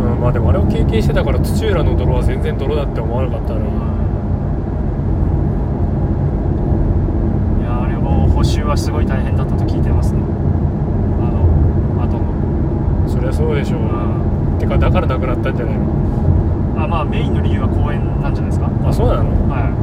[0.03, 3.59] うんまあでもあれを経験してたから土浦の泥は全然泥だって思わなかったな。
[7.59, 10.21] いやあれも補修はすごい大変だったと聞いてますね。
[11.19, 11.43] あの
[12.07, 12.31] 後の。
[13.09, 13.81] そりゃそうでしょう。
[14.61, 15.83] てかだからなくなったんじゃないの？
[16.79, 18.71] あまあメインの理由は公園なんじゃないですか？
[18.87, 19.29] あそうなの？
[19.51, 19.75] はい。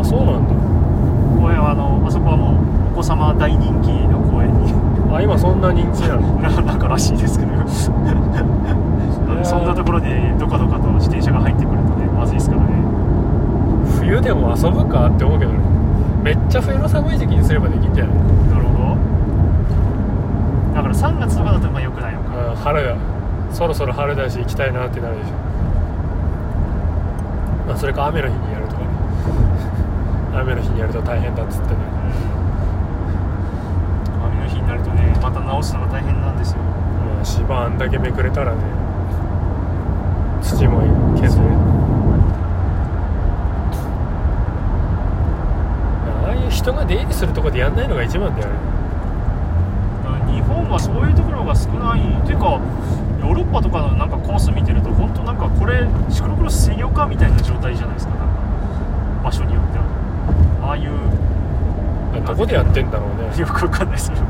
[0.00, 0.54] あそうなんだ。
[1.36, 4.72] 公園はあのあそこはもうお子様大人気の公園に
[5.16, 7.52] あ今そんな人気なのななんからしいですけど。
[9.42, 12.68] そんなところでどかどかと自転車が入ってくるとねまずいですからね。
[13.98, 15.58] 冬でも遊ぶかって思うけどね。
[16.22, 18.14] めっちゃ冬の寒い時期にすればできんじゃない？
[18.52, 18.96] なるほど。
[20.74, 22.26] だから3月とかだとまあ良くないのか。
[22.52, 22.94] あ春だ。
[23.50, 25.30] そろそろ春だし行きたいなってなるでしょ。
[27.68, 28.86] まあそれか雨の日にやるとかね。
[30.34, 31.76] 雨の日にやると大変だっつってね
[34.32, 38.58] 雨の日になるとねまた直すのが大変なんですよまあ芝あんだけめくれたらね
[40.42, 40.80] 土も
[41.20, 41.50] 削れる
[46.26, 48.54] ああいう人が出入りするとこでやんないのが一番だよね。
[50.32, 52.60] 日本はそういうところが少ないっていうか
[53.20, 58.14] ヨーロッパとかのなんかコース見てると本当なんかこれシクロクロス専用かみたいな状態じゃないですか。
[58.14, 58.34] なんか
[59.24, 59.84] 場所によっては。
[60.62, 60.90] ああいう
[62.26, 63.34] どこでやってんだろうね。
[63.38, 64.26] よくわかんないですけどで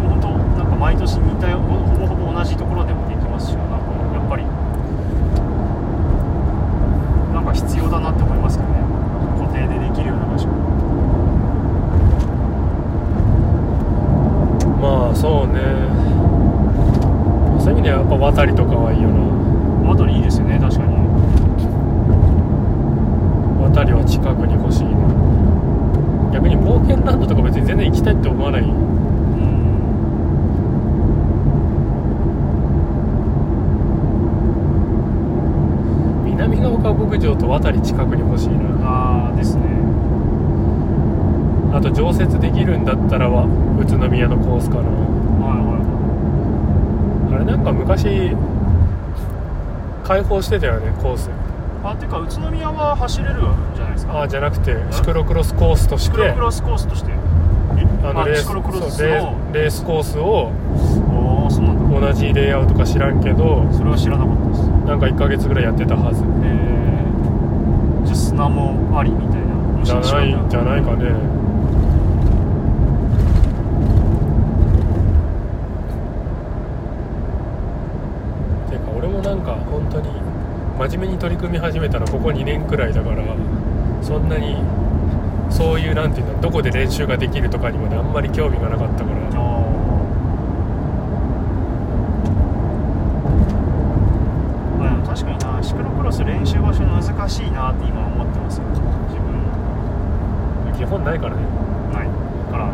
[0.00, 3.74] も本当なんか毎年似たよほほぼほぼ同じところでもできますしなんか
[4.14, 4.44] やっぱり
[7.34, 8.78] なんか必要だなって思いますけどね。
[9.36, 10.46] 固定でできるような場所。
[14.78, 15.58] まあそうね。
[17.58, 19.90] そういう意味ではやっぱ渡りとかはいいよな。
[19.90, 20.94] あといいですよね確かに。
[23.74, 26.30] 渡りは近くに欲しいな。
[26.32, 28.85] 逆に冒険ランドとか別に全然行きたいって思わない
[36.90, 38.54] うん南ヶ丘牧場と渡り近くに欲しいな。
[38.82, 39.62] ああですね。
[41.72, 43.44] あと常設できるんだったらは
[43.78, 44.90] 宇都宮のコースかなはい
[45.60, 48.34] はあれなんか昔
[50.04, 51.26] 開放してたよねコース。
[51.26, 51.30] い
[51.84, 53.38] あてか宇都宮は走れるん
[53.74, 54.12] じゃないですか？
[54.18, 56.16] ああじゃなくてシクロクロスコースとして。
[56.16, 57.12] シクロクロスコースとして。
[58.04, 59.34] あのレースレの。
[59.52, 60.52] ースコースを
[62.00, 64.60] 同じレイアウトか知らんけどそれは知らなかったです。
[64.86, 66.22] なんか1ヶ月ぐらいやってたはず
[68.36, 71.10] 砂もありみたいなじゃないじゃないかね。
[78.70, 80.08] てか俺もなんか本当に
[80.78, 83.22] 真面目に取り組み始めたのここ2年くらいだから
[84.02, 84.56] そんなに
[85.50, 89.36] そういうなんていうのどこで練習ができるとかにまであんまり興味がなかったからあー
[94.78, 98.58] まあでも確かになシクロクロス練習場所難しいなって今思ってます。
[98.58, 98.86] よ自分。
[100.78, 101.42] 基本ないからね。
[101.92, 102.08] ない
[102.52, 102.70] から。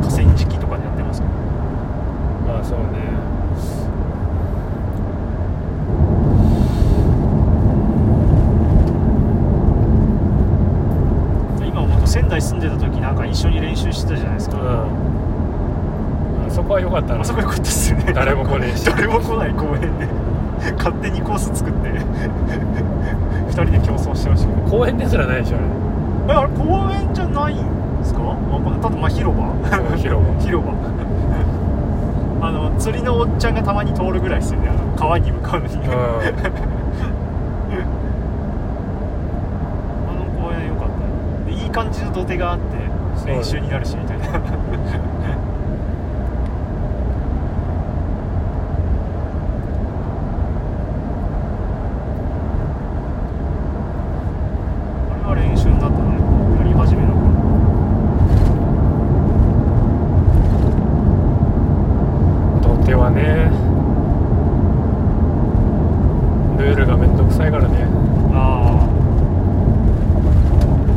[0.00, 1.32] 河川敷とかでやってますけど。
[2.46, 3.26] まあそうね。
[12.06, 16.46] 仙台住んでた時なんか一緒に練習してたじゃないですか、うん。
[16.46, 17.20] あそこは良かったな。
[17.20, 18.12] あそこよかったっすよね。
[18.12, 18.84] 誰も来ねえし。
[18.88, 20.08] 誰も来ない公園で
[20.78, 21.90] 勝手にコース作って
[23.48, 25.66] 二人で競争してましたけど公園ですらないでしょあれ。
[26.34, 27.64] えあれ公園じゃないんで
[28.04, 28.20] すか？
[28.22, 28.80] わかんない。
[28.80, 29.44] ただまあ広場。
[29.96, 30.20] 広場。
[30.40, 30.72] 広場。
[32.48, 34.68] あの釣りのおっちゃんがたまに通るぐらいですよね。
[34.68, 35.84] あの川に向かうのに、あの
[40.22, 40.88] う公園良かっ
[41.44, 41.50] た。
[41.50, 42.64] でいい感じの土手があって
[43.30, 44.24] 練習になるしみたいな
[55.12, 56.04] あれは練習になったね
[56.58, 57.32] やり始めの頃ん
[62.62, 63.50] 土手はね
[66.58, 67.86] ルールがめんどくさいからね
[68.32, 68.86] ああ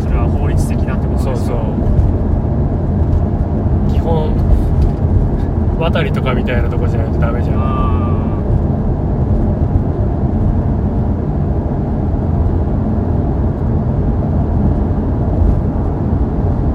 [0.01, 1.57] それは法律的なってことですかそうそう
[3.91, 4.33] 基本
[5.79, 7.59] 渡りとかみたいなとこじゃないとダメじゃんあ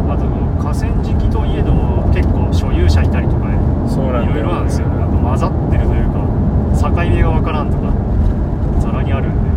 [0.07, 0.23] ーあと
[0.63, 3.57] 河川敷といえども結構所有者いたりとかね
[3.89, 6.25] そうなんだいろいろなんですよなんか混ざってるというか
[6.81, 7.93] 境目がわからんとか
[8.81, 9.51] ざらにあるんで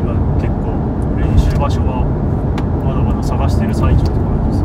[0.00, 0.64] 今結構
[1.16, 2.04] 練習場所は
[2.84, 4.60] まだまだ探してる最中とかなんです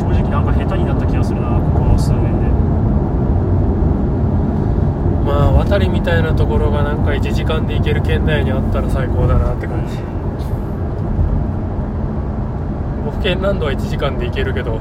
[0.00, 2.46] 正直なんか下手になった気がするなここ数年で
[5.24, 9.98] まあ渡りみたいなところがなんか1時間で行ける県内にあったら最高だなって感じ
[13.24, 14.78] オフ県ランドは1時間で行けるけどう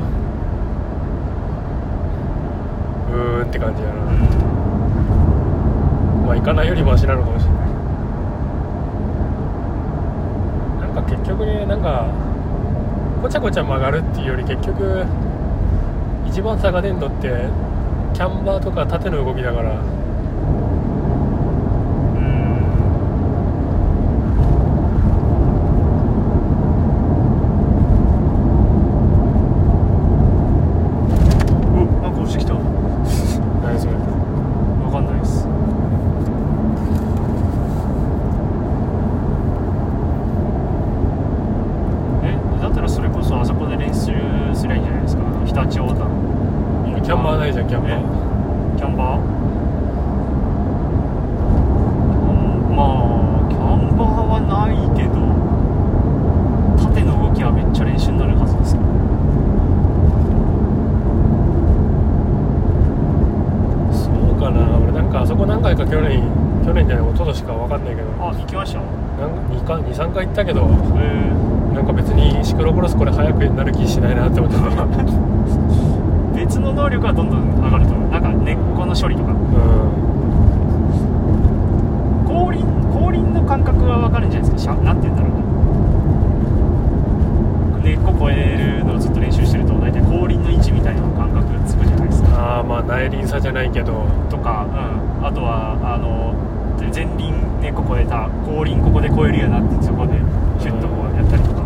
[3.16, 3.96] ーんって感じやな、
[6.26, 7.64] まあ行かないよりマシなのかもしれない。
[10.94, 12.06] なんか結局ねなんか
[13.22, 15.06] ごちゃごちゃ曲がるっていうより結局
[16.28, 17.48] 一番差が出んのって
[18.14, 19.80] キャンバーとか縦の動きだから
[31.76, 32.60] おなんか落ちてきたわ
[33.64, 35.48] 何それかんないです
[42.24, 44.12] えだったらそれこそあそこで練習
[44.56, 49.20] すりゃいいんじゃないですか常陸太田のキャンバーないじゃんキャンバーえキャンバー
[52.30, 55.14] うんまあキャンバーはないけど
[56.90, 58.82] 縦の動きはめっちゃ練習になるはずですよ
[63.92, 66.22] そうかな俺なんかあそこ何回か去年
[66.66, 70.66] 去年じゃない一昨年か分かんないけどあ行きました23回行ったけどえ
[71.74, 74.64] なんか別にシクロクロスこれ速くなる気しないなって思ってた。
[74.64, 78.10] ー、別の能力はどんどん上がると思う。
[78.10, 79.32] なんか根っこの処理とか。
[79.32, 79.38] うん。
[82.26, 84.74] 後輪後輪の感覚は分かるんじゃないですか。
[84.74, 85.44] しゃなんて言うんだろうな。
[87.84, 92.30] 根っこ超えるのをずっと練習してると大体後輪の位置みたいな感覚つくじゃないですか。
[92.38, 94.06] ああまあ内輪差じゃないけど。
[94.30, 94.66] とか、
[95.20, 96.34] うん、あとはあの
[96.94, 100.14] 前輪根っこ超えた後輪ここで超えるよなってそこで
[100.64, 101.62] シュッとこうやったりとか。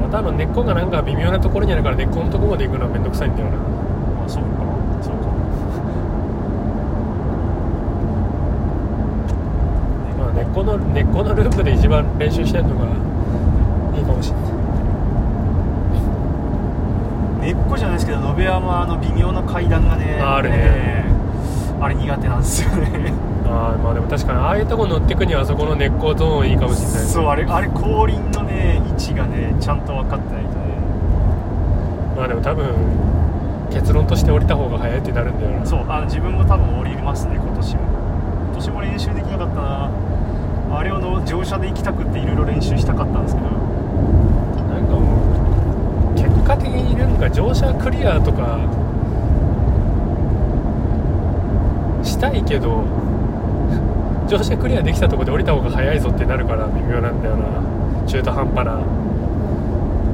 [0.00, 3.58] またあの根っこがなんか微妙なところにあるから根っこのところまで行くのはめんどくさいんだよな。
[3.58, 4.48] まあそうか。
[5.02, 5.26] そうか。
[10.18, 12.88] まあ根っこの根っこのループで一番練習してるのがい
[14.00, 14.52] いかもしれない。
[17.42, 20.54] 根っこじゃないですけど延山の微妙な階段がねああるね。
[20.56, 21.00] えー
[21.82, 23.10] あれ苦手なんですよね
[23.50, 27.06] ああまあでも確かにああいうとこ乗ってくにはあそこの根っこゾーンいいかもしれない。
[27.06, 30.56] そうあれあれ後輪のね位置がねちゃんと分かってないとね。
[32.16, 32.66] まあでも多分
[33.72, 35.66] 結論として降りた方が早いってなるんだよな。
[35.66, 37.80] そうあの自分も多分降りますね今年も。
[38.52, 39.90] 今年も練習できなかったな。
[40.72, 43.48] あれをの乗車で行きたくっていろいろ練習したかったんですけど。
[43.48, 48.60] なんかもう結果的になんか乗車クリアとか
[52.04, 52.84] したいけど
[54.30, 58.06] 乗車クリアできたところで降りた方が早いぞってなるから微妙なんだよな。
[58.06, 58.80] 中途半端な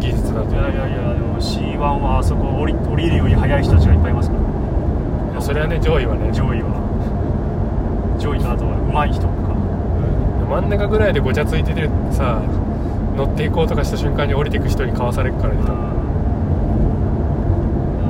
[0.00, 0.50] 技術だと。
[0.50, 4.42] いやいやいやでも C1 はあそこ降り降りるより速い人たちがいっぱいいますから。
[5.32, 6.32] いやそれはね上位はね。
[6.32, 6.72] 上位は。
[8.18, 9.54] 上位とあとは上手い人とか。
[10.48, 12.40] 真ん中ぐらいでごちゃついててさ
[13.16, 15.60] 乗っていこうとかした瞬間に降りていく人にかわされるからね。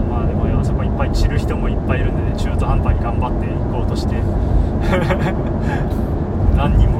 [0.07, 4.15] まあでもあそこいっぱい散る人もいっぱいいるんでね中途半端に頑張っていこうとして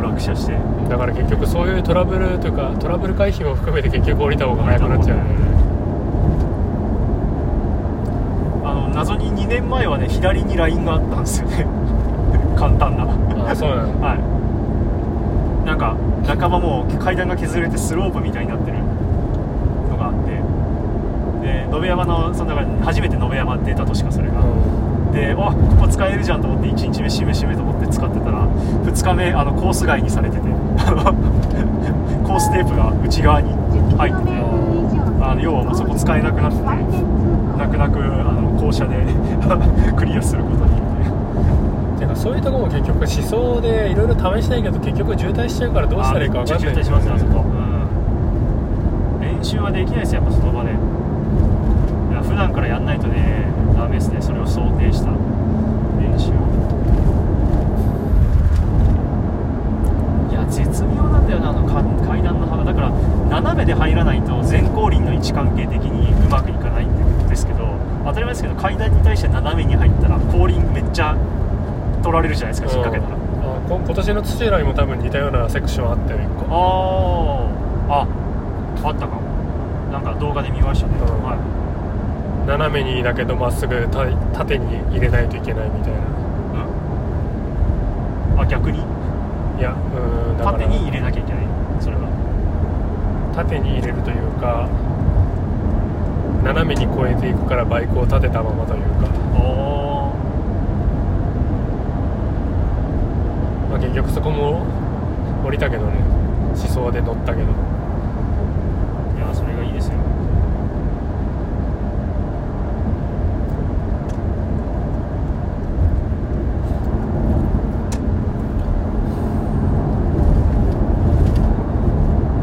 [0.09, 0.57] 落車して。
[0.89, 5.17] だから結局そういうトラブルというかトラブル回避も含めて結局降りた方が早くなっちゃう。
[5.19, 5.25] ね
[8.65, 11.67] あの謎に2年前はね左にラインがあったんですよね。
[12.57, 13.05] 簡単な。
[13.51, 14.01] あそうなの？
[14.03, 15.67] はい。
[15.67, 15.97] なんか
[16.27, 18.79] 半ばもう階段が削れてスロープみたいになってる
[19.91, 20.37] のがあって。
[21.43, 24.35] で延山のその中に初めて延山出た年かそれが、
[25.17, 30.43] であここ使えるじゃんと思って1日目しめしめと思って使ってたら2日目あのコース外にされてて
[32.23, 33.51] コーステープが内側に
[33.97, 34.31] 入ってて
[35.23, 38.97] あの要はもうそこ使えなくなってて泣く泣くあの校舎で
[39.97, 40.87] クリアすることに。
[41.97, 46.75] ていうかそういうとこも結局思想でいろいろ試したいけど結局渋滞しちゃうからどうしたらいいか分かんない。
[46.75, 50.71] 渋滞しますねあそこ、うん、練習はできないですよやっぱその場で。
[50.71, 50.73] い
[52.15, 53.47] や普段からやんないとね
[53.77, 55.11] ダメですねそれを想定した
[56.01, 56.33] 練習
[60.33, 71.17] いや絶妙なんだよなあのか階段の幅だから斜めで入らないと前後輪の位置関係的にうまくいかないんですけど当たり前ですけど階段に対して斜めに入ったら後輪めっちゃ
[72.03, 73.19] 取られるじゃないですか引っ掛けたら、
[73.67, 76.47] 今年の土浦にも多分似たようなセクションあったよ一個。
[77.91, 78.07] ああ
[78.85, 79.23] ああったかも。
[79.91, 81.23] なんか動画で見ましたね、うん。
[81.25, 81.66] はい
[82.47, 85.99] 斜めにだけどまっすぐた縦に入れないといけないみたいな。
[88.35, 88.79] うんあ逆に？
[88.79, 88.83] い
[89.61, 89.77] やう
[90.35, 90.59] んだから。
[90.59, 91.47] 縦に入れなきゃいけない。
[91.81, 92.09] それは
[93.35, 94.69] 縦に入れるというか
[96.45, 100.15] 斜めに越えていくからバイクを立てたままというか、お
[103.71, 104.65] まあ、結局そこも
[105.45, 105.99] 降りたけどね。
[106.55, 107.49] 思想で乗ったけど。
[107.49, 107.53] い
[109.21, 109.95] やそれがいいですよ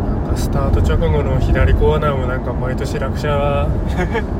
[0.06, 3.68] なんかスタート直後の左コーナーもなんか毎年落車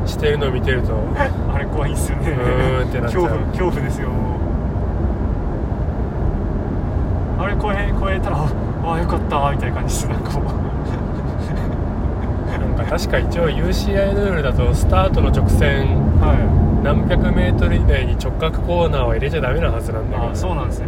[0.06, 0.94] してるのを見てると
[1.54, 2.32] あれ怖いっすよね。
[2.32, 3.24] うーんってなっちゃう。
[3.24, 4.10] 恐怖恐怖ですよ
[7.40, 10.54] あれ越え越えたらああよかったみたいな感じですなんかもう。
[12.78, 15.88] なんか確か一応 UCI ルールだとスタートの直線
[16.22, 16.38] はい。
[16.84, 20.32] 何百メートル以内に直角コーナーは入れちゃダメなはずなんだけど。
[20.32, 20.88] あそうなんですね。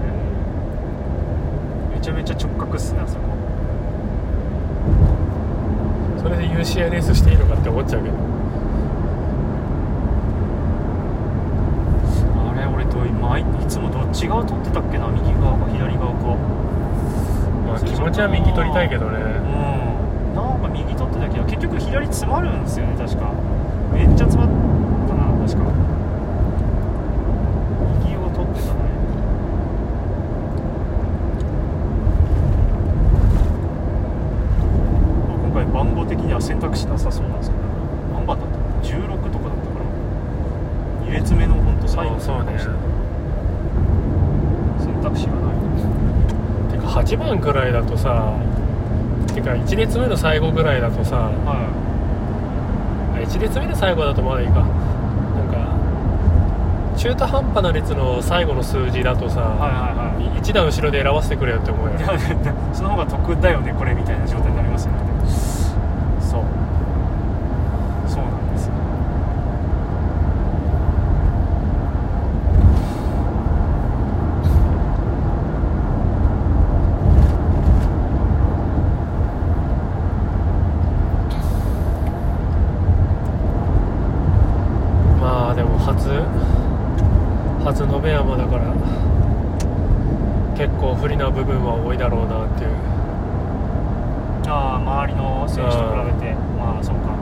[1.93, 3.21] めちゃめちゃ直角っすねあそこ
[6.25, 6.37] それ
[6.89, 8.15] でスしていいのかって思っちゃうけど。
[12.49, 15.05] あれ俺どう今いいつもどっち側取ってたっけな？
[15.09, 16.35] 右側か左側か。
[17.67, 19.17] まあ気持ちは右取りたいけどね。
[19.19, 20.33] うん。
[20.33, 23.31] なんか右取ってたけど結局左詰まるんですよね確か。
[23.93, 24.51] めっちゃ詰まっ
[25.07, 25.69] たな確か
[28.01, 28.81] 右を取ってたね
[35.45, 37.63] 今回番号的には選択肢なさそうなんですけど
[38.13, 39.85] 何番だったの16とかだったから
[41.07, 42.59] 2列目の本当最後あそうね
[44.79, 45.55] 選択肢がない
[46.71, 48.37] てか8番くらいだとさ
[49.33, 51.65] てか1列目の最後ぐらいだとさは
[53.15, 54.59] あ1列目の最後だとまだいいか。
[54.59, 54.67] なん
[55.49, 60.41] か中途半端な列の最後の数字だとさ、いはいはいはい。
[60.41, 62.07] 1段後ろで選ばせてくれよって思うよいや
[62.73, 64.99] その方が得だよねこれみたいな状態になりますよね
[66.19, 66.43] そう
[68.07, 68.73] そうなんですよ
[85.21, 86.09] まあでも初
[87.63, 88.73] 初延山だから
[90.55, 92.69] 結構不利な部分は多いだろうなっていう
[94.47, 95.83] ああ周りの選手と比
[96.21, 97.15] べてまあそうか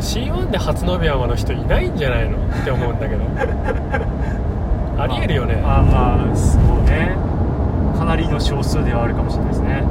[0.00, 3.24] C1 で初延山の人いないんじゃないのって思うんだけど
[4.98, 7.14] ありえるよねまあまあそうね
[7.98, 9.84] かなりの少数ではあるかもしれないですね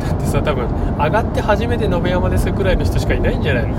[0.00, 0.68] だってさ多分
[0.98, 3.74] 上がって初めて延山ですくらいの人しかいないんじゃないの？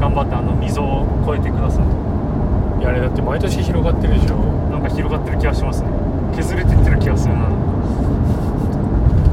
[0.00, 1.84] 頑張ってあの溝を越えてください。
[2.80, 4.36] いやあれだって毎年広がってるでしょ。
[4.70, 5.88] なんか広がってる気がしますね。
[6.36, 7.40] 削れてってる気がするな。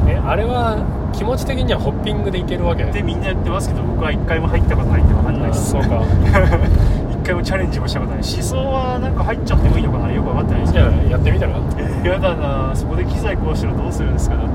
[0.08, 0.78] えあれは
[1.12, 2.86] 気持ち的にはホッピングでいけるわけ？
[2.86, 5.88] でみんなやってますけど僕は一回も入ったことないんで分かんないあですそうか。
[5.88, 5.91] 一
[7.22, 8.22] 回もチャレンジもしたことない。
[8.24, 10.12] 思想はなんか入っちゃってもいいのかな？
[10.12, 11.58] よく分かってないですじゃあやってみたら？
[11.58, 14.52] いやだなそこで機材壊したらどうするんですかだって。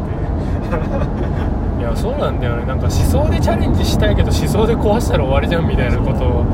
[1.82, 2.64] やそうなんだよね。
[2.66, 6.44] なんか思想でチャレンジしたいけど思想で壊したら終わりじゃんみたいなこと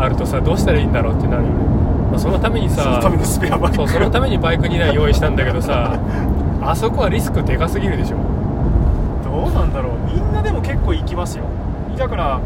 [0.00, 1.54] あるとさどうしたらいいんだろうってなるよね、
[2.10, 3.76] まあ、そのためにさそのためのスペアバイク。
[3.76, 5.98] そうそのためにバイク2台用意したんだけどさ
[6.62, 8.16] あそこはリスクでかすぎるでしょ。
[9.24, 9.92] どうなんだろう。
[10.14, 11.44] みんなでも結構行きますよ。
[11.96, 12.40] だから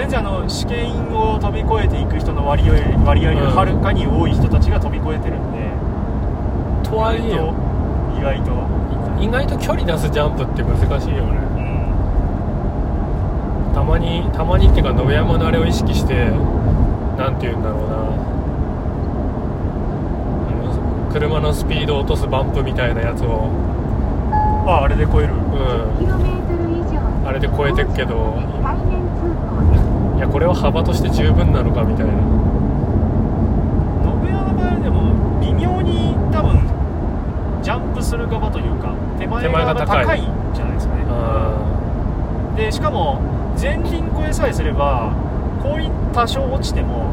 [0.00, 2.72] 全然あの試験員を飛び越えていく人の割合
[3.04, 5.58] 割合よはるかに多い人たちが飛び越えてるんで、
[6.88, 7.34] とはいえ。
[7.36, 7.52] よ
[8.16, 8.50] 意外と。
[9.20, 11.36] 意外と距離出すジャンプって難しいよね。
[13.68, 13.74] うん。
[13.74, 16.30] たまにたまにっていうか野山のあれを意識して
[17.20, 17.96] なんて言うんだろうな。
[20.48, 23.50] あの車のスピードを落とすバンプみたいなやつを。
[24.66, 25.34] ああれで超える。
[25.34, 25.42] うん。
[26.00, 28.40] 10km 以上あれで超えてくけど。
[28.62, 29.69] 対面通行です
[30.20, 32.12] いやこれは幅として十分なのかみたいな。
[32.12, 32.20] 信
[34.28, 36.60] 長の場合でも微妙に多分
[37.62, 40.20] ジャンプする側というか手前側が高い。
[40.52, 41.04] じゃないですかね。
[41.08, 41.56] あ
[42.54, 43.18] でしかも
[43.58, 45.10] 前輪越えさえすれば
[45.62, 47.04] 後輪多少落ちても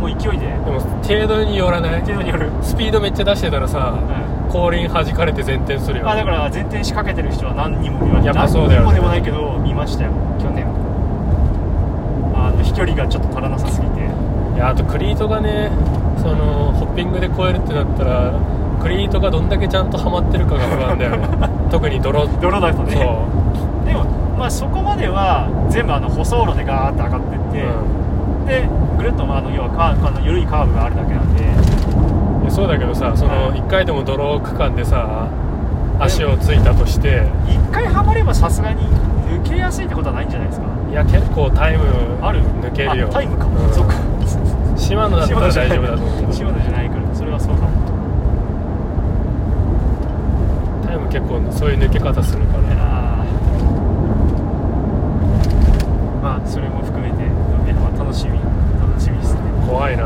[0.00, 0.46] もう勢いで。
[0.46, 2.02] ーでも程度によらない？
[2.02, 3.98] 程度による、スピードめっちゃ出してたらさ
[4.46, 4.52] うん。
[4.52, 8.86] 後輪弾かれて前転するよあだから前転しかけてる人は何人も見ましたやっぱそうだよね。
[8.86, 10.12] 何人もでもないけど見ましたよ。
[10.38, 10.66] 去年
[12.62, 14.00] 飛距離がちょっと足らなさすぎて。
[14.54, 15.70] いやあとクリートがね
[16.18, 18.32] そのホッピングで越えるってなったら
[18.82, 21.28] クリートがどんだけちゃんとはまってるかが不安だよね。
[21.70, 22.26] 特に泥。
[22.40, 22.92] 泥だとね。
[22.92, 24.04] そでも
[24.38, 31.44] まあそこまでは全部あの舗装路でガーッと上がってって、う、でぐるっとまああの要はカーあの緩いカーブがあるだけなんで。
[32.44, 33.60] うん、そうだけどさそのはい。
[33.60, 35.28] 1回でも泥区間でさ
[36.00, 37.22] 足をついたとして。
[37.46, 38.82] 一回はまればさすがに
[39.30, 41.84] 抜けやすいってことはないんじゃないですかいや結構タイム
[42.20, 43.08] ある抜けるよ。
[43.08, 43.72] あタイムか、うん。
[43.72, 43.94] そっか。
[44.76, 47.68] 島野だったら大丈夫だと思う 島野じゃないからそれはそうかも。
[50.86, 52.62] タイム結構そういう抜け方するから。
[56.22, 57.16] まあそれも含めて
[57.98, 58.38] 楽しみ。
[58.80, 59.40] 楽しみですね。
[59.66, 60.04] 怖いな。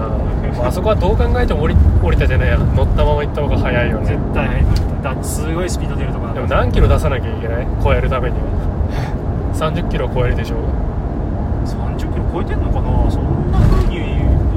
[0.65, 2.59] あそこはどう考えても降り 降りたじゃないや。
[2.77, 4.07] 乗ったまま行った方が早いよね。
[4.07, 4.65] 絶対
[5.03, 7.67] だすごいスピード出るとこなんでだも何キロ出さなきゃいけない？
[7.83, 8.45] 超えるためには
[9.57, 10.57] 30キロ超えるでしょ
[11.65, 13.11] 30キロ超えてんのかな？
[13.11, 14.01] そんな風に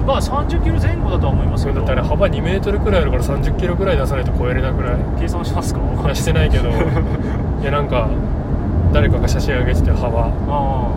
[0.06, 1.78] まあ30キロ前後だとは思いますけど。
[1.78, 4.96] だってあれ幅2メートルくらいあるから30キロくらい出さないと超えれなくない？
[5.20, 5.80] 計算しますか？
[6.16, 6.70] してないけど。
[7.62, 8.10] いやなんか
[8.92, 10.20] 誰かが写真上げてて幅。
[10.20, 10.90] ああ。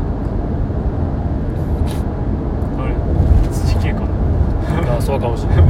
[2.82, 2.94] あれ
[3.52, 4.96] 辻系かな？
[4.96, 5.64] あそうかもしれない。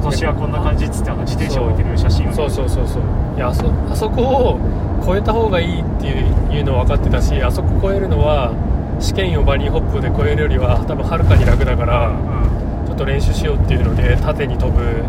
[0.00, 2.32] 今年はこんな感じっつってあの自転車置いてる写真を。
[2.32, 3.02] そうそうそうそう。
[3.36, 4.58] いやあそあそこを
[5.04, 6.16] 超えた方がいいっていう
[6.52, 8.52] いうのは分かってたしあそこ超えるのは
[9.00, 15.02] 試験をバニーホップで超えるよりは多分はるかに楽だからうちょっと練習しようっていうので縦に飛ぶ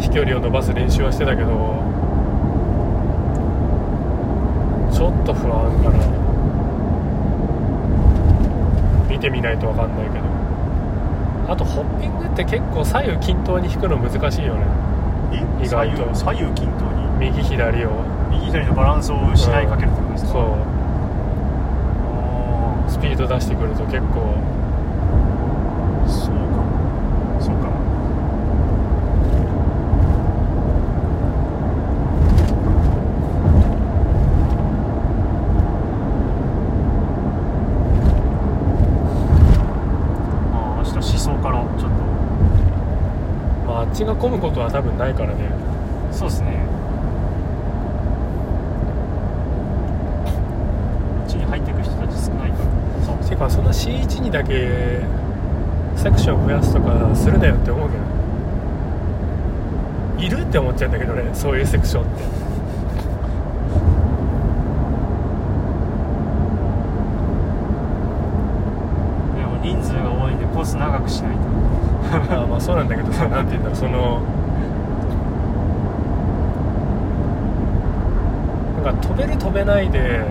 [0.00, 1.48] 飛距離を伸ばす練習はしてたけど
[4.92, 6.20] ちょっと不安かな。
[9.08, 10.24] 見てみないと分かんないけど。
[11.48, 14.66] あとホッピングって結構左右均等に引くの難しいよね。
[15.62, 16.14] 意外と。
[16.14, 17.30] 左右左右均等に？
[17.32, 17.90] 右左を
[18.30, 20.42] 右左のバランスを失いかけるってことですか、そう。
[22.06, 24.34] あスピード出してくると結構。
[26.06, 26.40] ーそうか。
[27.40, 27.68] そうか。
[40.52, 41.90] ああ明日思想からちょっ
[43.66, 45.48] まああっちが混むことは多分ないからね
[46.10, 46.66] とそうですね
[50.24, 50.30] こ
[51.24, 52.64] っちに入っていく人たち少ないから
[53.06, 53.64] そうてかそん
[54.30, 55.00] な C1 にだけ
[55.96, 58.02] セクション増やすとかするなよって思うけど
[60.24, 62.22] いるって思っちゃうんだけどねそういうセクションって。
[69.36, 71.40] でも人数が多いんでコース長くしないと。
[72.42, 74.20] あまあそうなんだけどさ なんて言うんだろうその
[78.84, 80.24] なんか飛べる飛べないで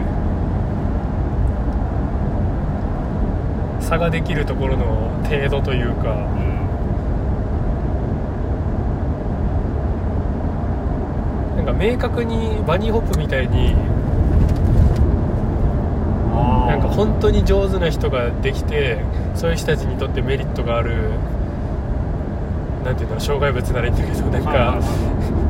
[3.89, 4.85] 差ができるところの
[5.23, 6.15] 程度というか。
[11.57, 13.75] なんか明確にバニーホップみたいに
[16.33, 19.03] あなんか本当に上手な人ができて
[19.35, 21.09] そういう人たちにとってメリットがある
[22.85, 24.79] なんていうんだろう障害物ならいいんだけどなんか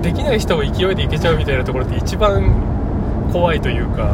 [0.01, 2.51] できない人も勢いでいけちゃうみたいなところって一番
[3.31, 4.05] 怖いというか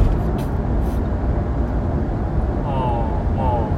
[2.66, 2.72] ああ
[3.38, 3.70] ま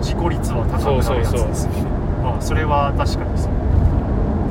[0.00, 1.80] あ事故率は高くなるやつですね。
[2.22, 3.52] まあそれは確かにそう。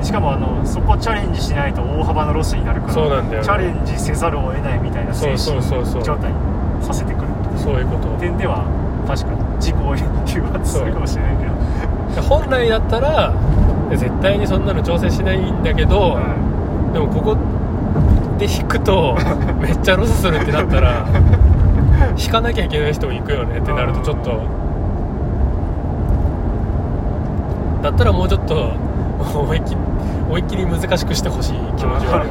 [0.01, 3.45] でしかもあのそこチャレンジしないと大幅なロスになるからそうなんだよね。
[3.45, 5.61] チャレンジせざるを得ないみたいな精神
[6.01, 6.37] 状態に
[6.81, 8.09] させてくるそういうこと。
[8.17, 8.65] 点では
[9.05, 12.21] 確かに事故を誘発するかもしれないけど。
[12.23, 13.33] 本来だったら
[13.91, 16.49] 絶対にそんなの調整しないんだけど、うん
[16.93, 17.37] でもここ
[18.39, 19.15] で引くと
[19.61, 21.05] めっちゃロスするってなったら
[22.17, 24.41] 引かなきゃいけない人も行くよねってなるとちょっと
[27.81, 28.71] だったらもうちょっと
[29.39, 32.29] 思いっきり思いっきり難しくしてほしい気持ちはある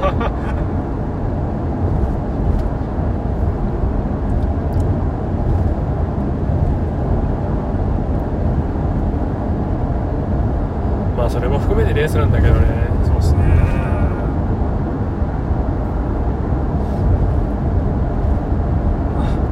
[11.17, 12.61] まあそれも含めてレースなんだけどね
[13.07, 13.39] そうですね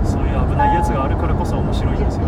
[0.05, 2.27] そういう危ないやつがあるからこそ面白いんですよ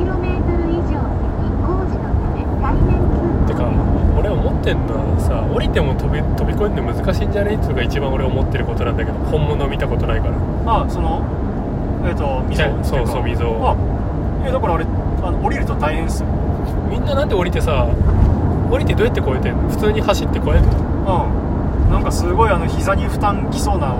[5.78, 10.34] 10km 飛び飛び越えるの難しいんじゃねっていうのが一番俺思ってることなんだけど本物見たことないから
[10.66, 11.24] あその
[12.06, 13.76] えっ、と溝じゃそうそう溝あ
[14.42, 16.28] いやだからあれあの降りると大変っすよ
[16.90, 17.86] みんななんで降りてさ
[18.70, 20.66] 降りてどうやって越えてんの普通に走って越えん
[21.06, 21.30] の
[21.86, 21.90] うん。
[21.90, 23.94] なんかすごいあの膝に負担きそうな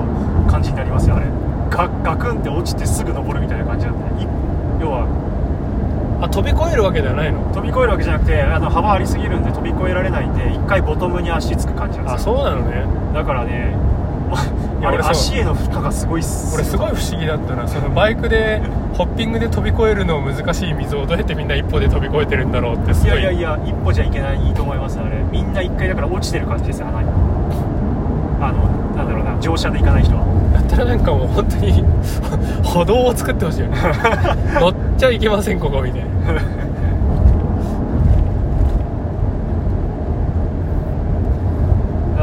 [0.50, 1.26] 感じになりますよあれ。
[1.70, 4.24] ガガクンって落ちてすぐ登るみたいな感じなんで。
[4.24, 4.26] い
[4.80, 5.06] 要は。
[6.20, 7.38] あ飛び越えるわけではないの？
[7.54, 12.34] 飛び越えるわけじゃなくてあの幅ありすぎるんで飛び越えられないんで一回ボトムに足つく感じなんあですよ。
[12.34, 12.82] そうなのね。
[13.14, 13.70] だからね
[14.36, 17.66] あれ足への負荷がすごいっす俺すごい不思議だったな。
[17.66, 18.60] そのバイクで
[18.94, 23.20] ホッピングで飛び越えるの難しい溝をどうやってみんな一歩で飛び越えてるんだろうってすごい。
[23.20, 25.16] いやいやいや一歩じゃいけないと思いますあれ。
[25.32, 27.08] みんな一回だから落ちてる感じですよ穴に。
[28.40, 28.64] あの
[28.96, 30.24] なんだろうな乗車で行かない人は。
[30.54, 31.84] だったらなんかもう本当に
[32.64, 33.76] 歩道を作ってほしいよね。
[34.60, 36.08] 乗っちゃいけませんここみたいな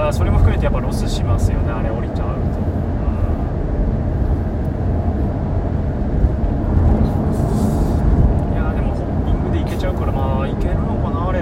[0.06, 0.14] だ
[0.56, 2.45] からそれも含めてやっぱロスしますよねあれ降りちゃうと、うん。
[8.53, 11.39] いやでもホッピングで行けちゃうからまあ行けるのかなあれ。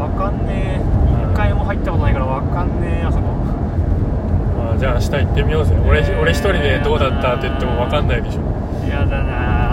[0.00, 0.82] わかんねえ。
[1.32, 3.24] 一回も入ったことないからわかんねえあそこ。
[3.24, 5.74] まあじゃあ明日行ってみようぜ。
[5.86, 8.40] 俺俺一人でどうだったって言っても分かんないでしょ。
[8.88, 9.63] やだな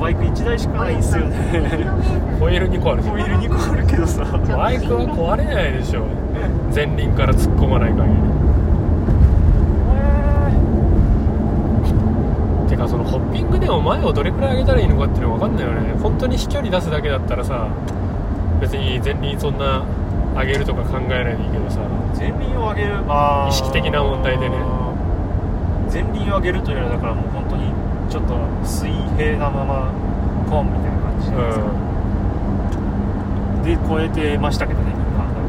[0.00, 1.36] バイク1台しかないんすよね。
[2.40, 4.24] ホイール2個あるホイール2個あるけどさ。
[4.24, 6.06] バイクは壊れないでしょ。
[6.74, 8.16] 前輪から突っ込まない限り。
[12.70, 15.94] てかそのホッピングでも前をどれくらい上げたらいいのかっていうの分かんないよね。
[16.00, 17.68] 本当に飛距離出すだけだったらさ
[18.60, 19.84] 別に前輪そんな
[20.34, 21.80] 上げるとか考えないでいいけどさ。
[22.16, 22.94] 前輪を上げる
[23.48, 24.56] 意識的な問題でね。
[25.92, 27.59] 前輪を上げるというよりはだからもう本当に
[28.10, 29.92] ちょっと水平なまま
[30.50, 31.64] ポンみたいな感じですか、
[33.60, 33.62] ん。
[33.62, 35.24] で超えてましたけどねみんな。
[35.24, 35.40] なんか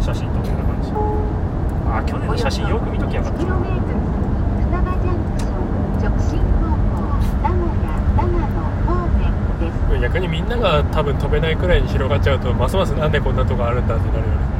[0.00, 0.92] 写真撮ってた感じ。
[1.90, 3.38] あ去年の写真よく見ときゃよかった
[10.00, 14.58] 逆にみんなが多分飛べないくらいに広がっちゃうとますますなんでこんなとこあるんだってなるよね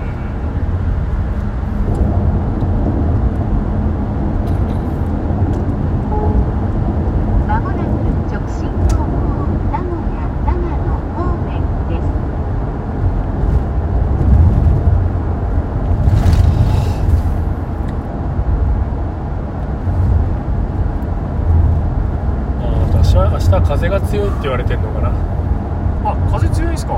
[7.47, 7.89] まもなく
[8.31, 12.07] 直進方向名古屋長野方面です
[22.61, 25.13] あ私は明日は風が強いって言われてんのかな。
[26.11, 26.95] あ風強いですか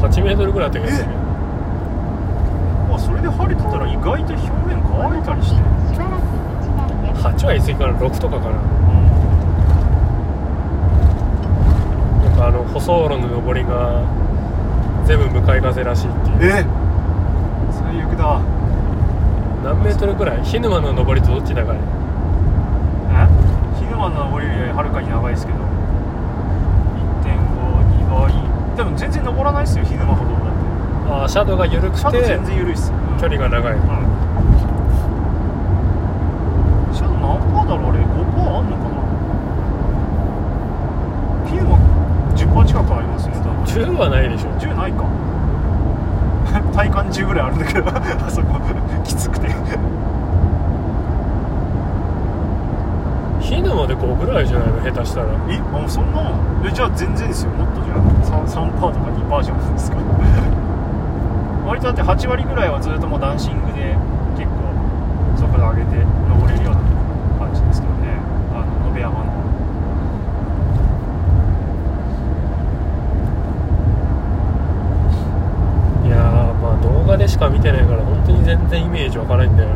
[0.00, 1.08] ？8メートルぐらいあった気がする
[2.92, 5.56] あそれで晴れてたら意外と表面乾いたりして、
[5.92, 8.56] しばらく道なりです8は言い過ぎかな6とかかな。
[8.56, 8.64] うん
[12.24, 14.02] やっぱあの舗装路の上りが
[15.04, 16.52] 全部向かい風らしいっていう。
[16.56, 16.64] え？
[17.72, 18.40] 最悪だ。
[19.64, 20.38] 何メートルぐらい？
[20.42, 21.76] 涸沼の上りとどっち長い？
[21.76, 21.80] え？
[23.78, 25.58] ヒヌマンの登りよりはるかに長いですけど。
[25.58, 25.81] 1.52倍
[28.76, 30.48] でも全然登らないですよヒヌマほどだって。
[31.12, 32.90] ああシャドウが緩くてシャドウ全然緩いっす。
[33.20, 33.74] 距離が長い。
[33.74, 33.80] うん。
[36.94, 38.96] シャドウ何パーだろうあれ？5パーあんのかな？
[41.50, 41.76] ヒヌマ
[42.34, 43.62] 10パー近くありますよね多分。
[43.64, 44.48] 10はないでしょ。
[44.58, 45.04] 10ないか。
[46.74, 48.58] 体感10ぐらいあるんだけど あそこ。
[49.04, 49.48] きつくて。
[53.40, 54.80] 涸沼で5ぐらいじゃないの？
[54.82, 55.26] 下手したら。
[55.48, 56.22] えあそんな
[56.64, 57.50] えじゃあ全然ですよ。
[57.50, 57.96] もっとじゃあ
[58.52, 59.96] 3%パーとか2%パーじゃないですか？
[61.66, 63.96] 割とだって8割ぐらいはずっともうダンシングで
[64.36, 64.56] 結構
[65.36, 65.96] 速度上げて
[66.28, 66.80] 登れるような
[67.46, 68.08] 感じですけどね
[68.52, 69.24] あの延山の
[76.04, 79.74] いやーまあ動画でしか見てないから本当に全然イメージわからないんだよね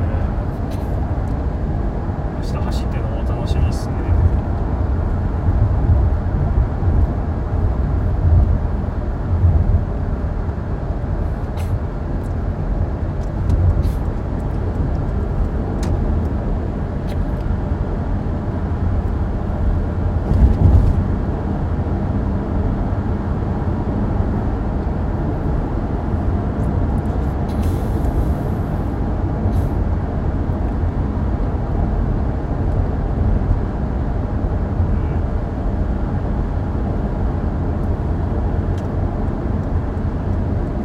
[2.42, 3.94] 明日走ってるのもお楽しみですね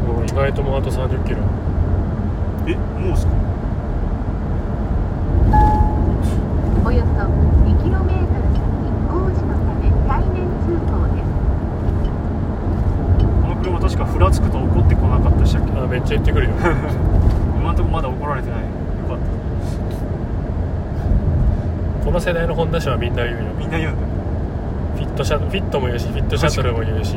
[0.07, 1.37] もう意外ともうあと30キロ
[2.67, 3.31] えもうっすか
[6.85, 8.59] およそ 2km 先
[9.09, 11.31] 工事のため対面通行です
[13.81, 16.53] 確かふらつくと怒ってこなかったでしたっけあめっちゃ言ってくるよ
[17.59, 18.65] 今んとこまだ怒られてないよ
[19.09, 19.17] かっ
[22.05, 24.07] この世代のホンダ車はみんな言うよたみんな言うんだ
[24.95, 27.11] フィットシャフィットも言うしフィットシャトルも言うし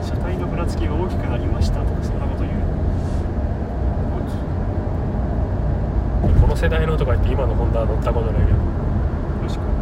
[0.00, 2.52] 車体のふらつきが大きくなりましたとかそんなこと言う
[6.40, 8.58] この世代のとか言って今のホンダは乗ったことないけど
[9.42, 9.72] 確か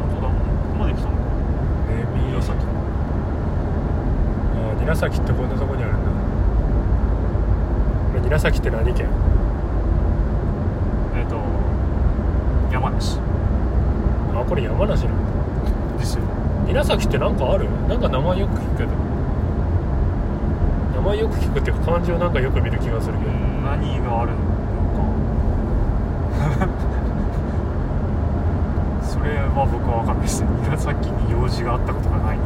[0.00, 0.34] 本当だこ
[0.72, 1.18] こまで来たのか
[1.92, 2.64] ね韮崎
[4.56, 6.10] あ韮崎ってこんなとこにあるんだ
[8.10, 9.08] これ韮崎って何県
[11.16, 11.36] えっ、と
[12.72, 13.18] 山梨
[14.34, 16.22] あこれ山梨なんだですよ
[16.66, 18.90] 韮崎ってなんかあるなんか名前よく聞くけど
[20.94, 23.30] 名前よく聞くっていうか漢字をなんかよく見る気がするけど
[23.80, 25.00] 何があるのか。
[29.02, 32.38] それは僕は分かんないです 韮崎に用事があったことがない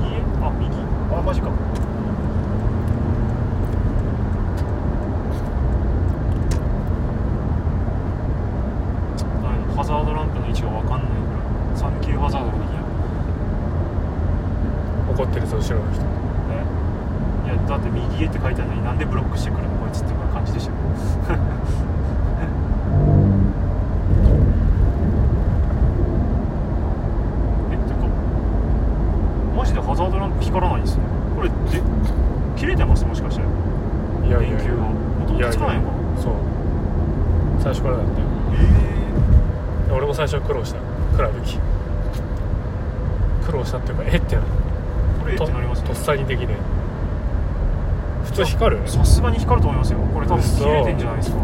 [0.00, 0.76] 右へあ右
[1.10, 1.48] あマジか
[9.42, 11.16] 何ハザードランプの位置が分かんないか
[11.72, 12.82] らサンキューハザードができない
[15.14, 16.02] 怒ってるぞ後ろの人
[16.50, 16.64] え
[17.46, 20.72] いやだって右へって書いてあるのになんでブロックしてくるのこいつっていう感じでしょ
[27.70, 28.00] えってか
[29.56, 31.04] マジでハザードランプ光らないですね
[31.36, 31.54] これで
[32.56, 33.42] 切れてますもしかして
[34.26, 36.34] いやいやいや電球がもともとつかないのかそう
[37.62, 38.26] 最初からだったよ
[39.88, 40.80] え俺も最初苦労した
[41.16, 41.58] 暗い時
[43.44, 44.46] 苦労したっていうかえってなる
[45.20, 46.56] これえっとてなりますねとっさにできねえ
[48.24, 51.36] 普通光るさすがに光ると思いますよこれ多分嘘切れてんじゃないですか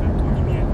[0.00, 0.70] 本当に見えないと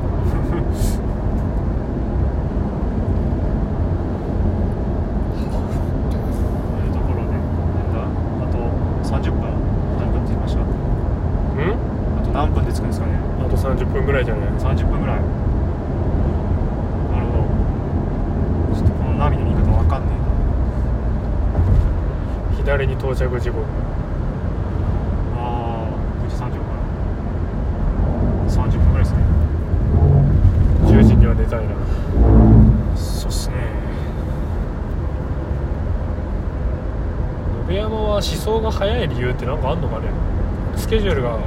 [6.80, 7.98] いうところでなんだ
[8.42, 8.58] あと
[9.08, 9.40] 30分
[9.98, 10.68] 何分って言いましたうん
[12.18, 15.16] あと何分で着くんですかねあと30分ぐらいじゃない？30分ぐらい。
[15.16, 15.22] な
[17.20, 17.32] るほ
[18.72, 18.76] ど。
[18.76, 20.16] ちょっとこのナビの見方わかんねえ
[22.52, 22.56] な。
[22.56, 23.64] 左に到着時刻。
[25.36, 26.60] あー9時30分
[28.48, 29.18] 30分ぐらいですね。
[30.84, 31.74] 10時には出たいな。
[32.94, 33.54] そうっすね。
[37.70, 40.08] 延山は思想が早い理由って何かあんのかね？
[40.76, 41.38] スケジュールが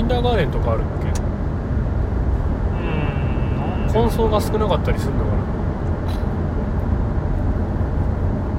[0.00, 1.10] キンダーガーデンとかあるっけ？
[1.10, 1.14] うー
[2.80, 5.30] んなんで根層が少なかったりするのか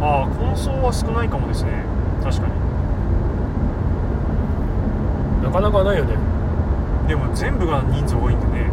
[0.01, 0.05] な？
[0.05, 1.83] ああ根層は少ないかもですね。
[2.21, 2.53] 確かに。
[5.41, 6.13] なかなかないよね。
[7.07, 8.69] でも全部が人数多いんでね。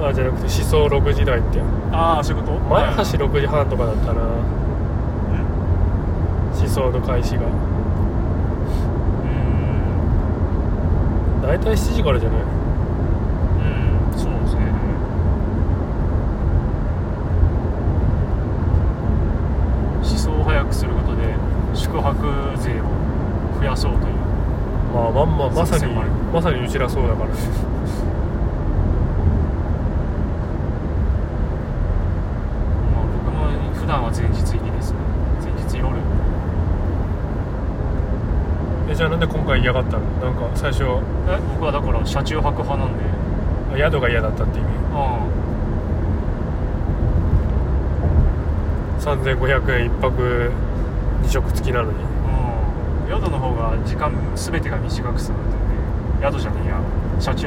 [0.00, 1.60] あじゃなくて思想6時台って
[1.92, 2.58] ああそういうこと？
[2.60, 4.22] 前橋6時半とかだったな。
[4.22, 4.28] うん。
[6.56, 7.48] 思想の開始がう
[11.37, 12.40] ん大体7時からじゃない？
[12.42, 14.60] うんそうですね。
[20.02, 21.34] 思想を早くすることで
[21.74, 22.16] 宿泊
[22.58, 22.84] 税を
[23.58, 24.14] 増やそうという。
[24.94, 25.92] まあまんままさに
[26.32, 27.34] まさにうちらそうだからね
[32.92, 34.98] まあ僕も普段は前日入りですね
[35.44, 35.88] 前日夜
[38.90, 39.10] えじゃあ
[39.72, 40.04] なんで今回嫌がったの。
[40.20, 43.04] なんか最初え僕はだから車中泊派なんで。
[43.74, 44.68] あ宿が嫌だったって意味。
[44.92, 45.18] あ
[49.00, 50.50] 3500円1泊
[51.22, 51.98] 2食付きなのに。
[52.26, 53.22] あうん。
[53.22, 55.62] 宿の方が時間全てが短く済むんでね
[56.22, 56.80] 宿じゃねえや。
[57.20, 57.46] 車中